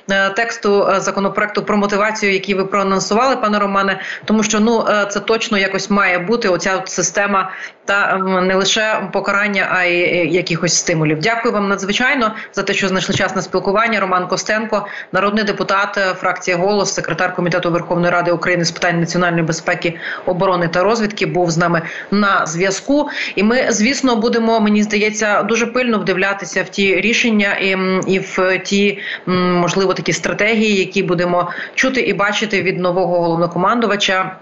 е, 0.10 0.30
тексту 0.30 0.88
законопроекту 0.98 1.64
про 1.64 1.78
мотивацію, 1.78 2.34
який 2.34 2.56
ви 2.56 2.66
проанонсували, 2.66 3.36
пане 3.36 3.60
Романе, 3.60 4.02
тому 4.26 4.44
що 4.44 4.60
ну 4.60 4.86
це 5.10 5.20
точно 5.20 5.58
якось 5.58 5.90
має 5.90 6.20
бути 6.20 6.50
оця 6.50 6.84
система 6.86 7.52
та 7.88 8.18
не 8.42 8.56
лише 8.56 9.10
покарання, 9.14 9.68
а 9.72 9.84
й 9.84 10.34
якихось 10.34 10.74
стимулів. 10.74 11.20
Дякую 11.20 11.54
вам 11.54 11.70
надзвичайно 11.70 12.32
за 12.54 12.64
те, 12.64 12.74
що 12.74 12.88
знайшли 12.88 13.16
час 13.16 13.36
на 13.36 13.42
спілкування. 13.42 14.00
Роман 14.00 14.28
Костенко, 14.28 14.88
народний 15.12 15.44
депутат, 15.44 16.16
фракція 16.20 16.58
голос, 16.58 16.94
секретар 16.94 17.36
комітету 17.36 17.72
Верховної 17.72 18.12
Ради 18.12 18.32
України 18.32 18.66
з 18.66 18.72
питань 18.72 19.00
національної 19.00 19.44
безпеки, 19.44 20.00
оборони 20.26 20.68
та 20.68 20.84
розвідки, 20.84 21.26
був 21.26 21.52
з 21.52 21.58
нами 21.58 21.82
на 22.12 22.46
зв'язку. 22.46 23.10
І 23.36 23.44
ми, 23.44 23.66
звісно, 23.70 24.16
будемо 24.16 24.60
мені 24.60 24.84
здається 24.84 25.44
дуже 25.44 25.66
пильно 25.66 26.00
вдивлятися 26.00 26.64
в 26.64 26.70
ті 26.70 27.02
рішення 27.02 27.54
і, 27.54 27.78
і 28.08 28.20
в 28.20 28.58
ті 28.58 29.00
можливо 29.32 29.94
такі 29.94 30.14
стратегії, 30.14 30.76
які 30.76 31.04
будемо 31.04 31.52
чути 31.76 32.02
і 32.02 32.14
бачити 32.14 32.62
від 32.62 32.80
нового 32.80 33.20
головнокомандувача 33.20 34.36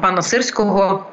пана 0.00 0.22
Сирського. 0.22 1.06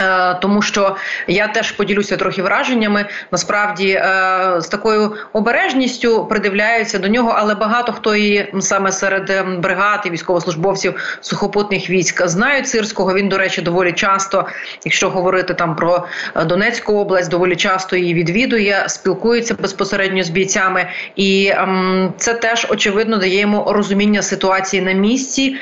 Е, 0.00 0.34
тому 0.34 0.62
що 0.62 0.96
я 1.26 1.48
теж 1.48 1.72
поділюся 1.72 2.16
трохи 2.16 2.42
враженнями. 2.42 3.06
Насправді 3.30 3.88
е, 3.88 4.54
з 4.58 4.68
такою 4.68 5.12
обережністю 5.32 6.26
придивляються 6.26 6.98
до 6.98 7.08
нього, 7.08 7.34
але 7.36 7.54
багато 7.54 7.92
хто 7.92 8.16
і 8.16 8.60
саме 8.60 8.92
серед 8.92 9.30
ем, 9.30 9.60
бригад 9.60 10.02
і 10.06 10.10
військовослужбовців 10.10 11.18
сухопутних 11.20 11.90
військ 11.90 12.26
знають 12.26 12.68
сирського. 12.68 13.14
Він, 13.14 13.28
до 13.28 13.38
речі, 13.38 13.62
доволі 13.62 13.92
часто, 13.92 14.46
якщо 14.84 15.10
говорити 15.10 15.54
там 15.54 15.76
про 15.76 16.06
е, 16.36 16.44
Донецьку 16.44 16.94
область, 16.98 17.30
доволі 17.30 17.56
часто 17.56 17.96
її 17.96 18.14
відвідує, 18.14 18.84
спілкується 18.86 19.54
безпосередньо 19.54 20.22
з 20.22 20.28
бійцями, 20.28 20.86
і 21.16 21.52
ем, 21.54 22.12
це 22.16 22.34
теж 22.34 22.66
очевидно 22.70 23.16
дає 23.16 23.40
йому 23.40 23.64
розуміння 23.72 24.22
ситуації 24.22 24.82
на 24.82 24.92
місці 24.92 25.56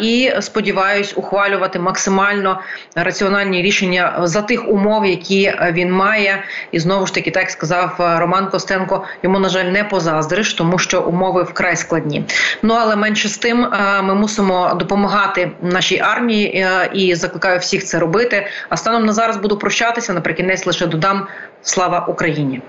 і 0.00 0.32
сподіваюсь, 0.40 1.12
ухвалювати 1.16 1.78
максимально 1.78 2.60
раціональні 2.94 3.43
останні 3.44 3.62
рішення 3.62 4.20
за 4.22 4.42
тих 4.42 4.68
умов, 4.68 5.06
які 5.06 5.44
е, 5.44 5.72
він 5.76 5.92
має, 5.92 6.44
і 6.72 6.78
знову 6.78 7.06
ж 7.06 7.14
таки, 7.14 7.30
так 7.30 7.50
сказав 7.50 7.96
е, 8.00 8.18
Роман 8.18 8.50
Костенко. 8.50 9.04
Йому 9.22 9.38
на 9.38 9.48
жаль 9.48 9.64
не 9.64 9.84
позаздриш, 9.84 10.54
тому 10.54 10.78
що 10.78 11.02
умови 11.02 11.42
вкрай 11.42 11.76
складні. 11.76 12.24
Ну 12.62 12.74
але 12.74 12.96
менше 12.96 13.28
з 13.28 13.38
тим, 13.38 13.64
е, 13.64 14.02
ми 14.02 14.14
мусимо 14.14 14.74
допомагати 14.74 15.50
нашій 15.62 15.98
армії 15.98 16.66
і 16.94 17.14
закликаю 17.14 17.58
всіх 17.58 17.84
це 17.84 17.98
робити. 17.98 18.46
А 18.68 18.76
станом 18.76 19.06
на 19.06 19.12
зараз 19.12 19.36
буду 19.36 19.58
прощатися. 19.58 20.12
Наприкінець 20.12 20.66
лише 20.66 20.86
додам 20.86 21.26
слава 21.62 22.06
Україні. 22.08 22.60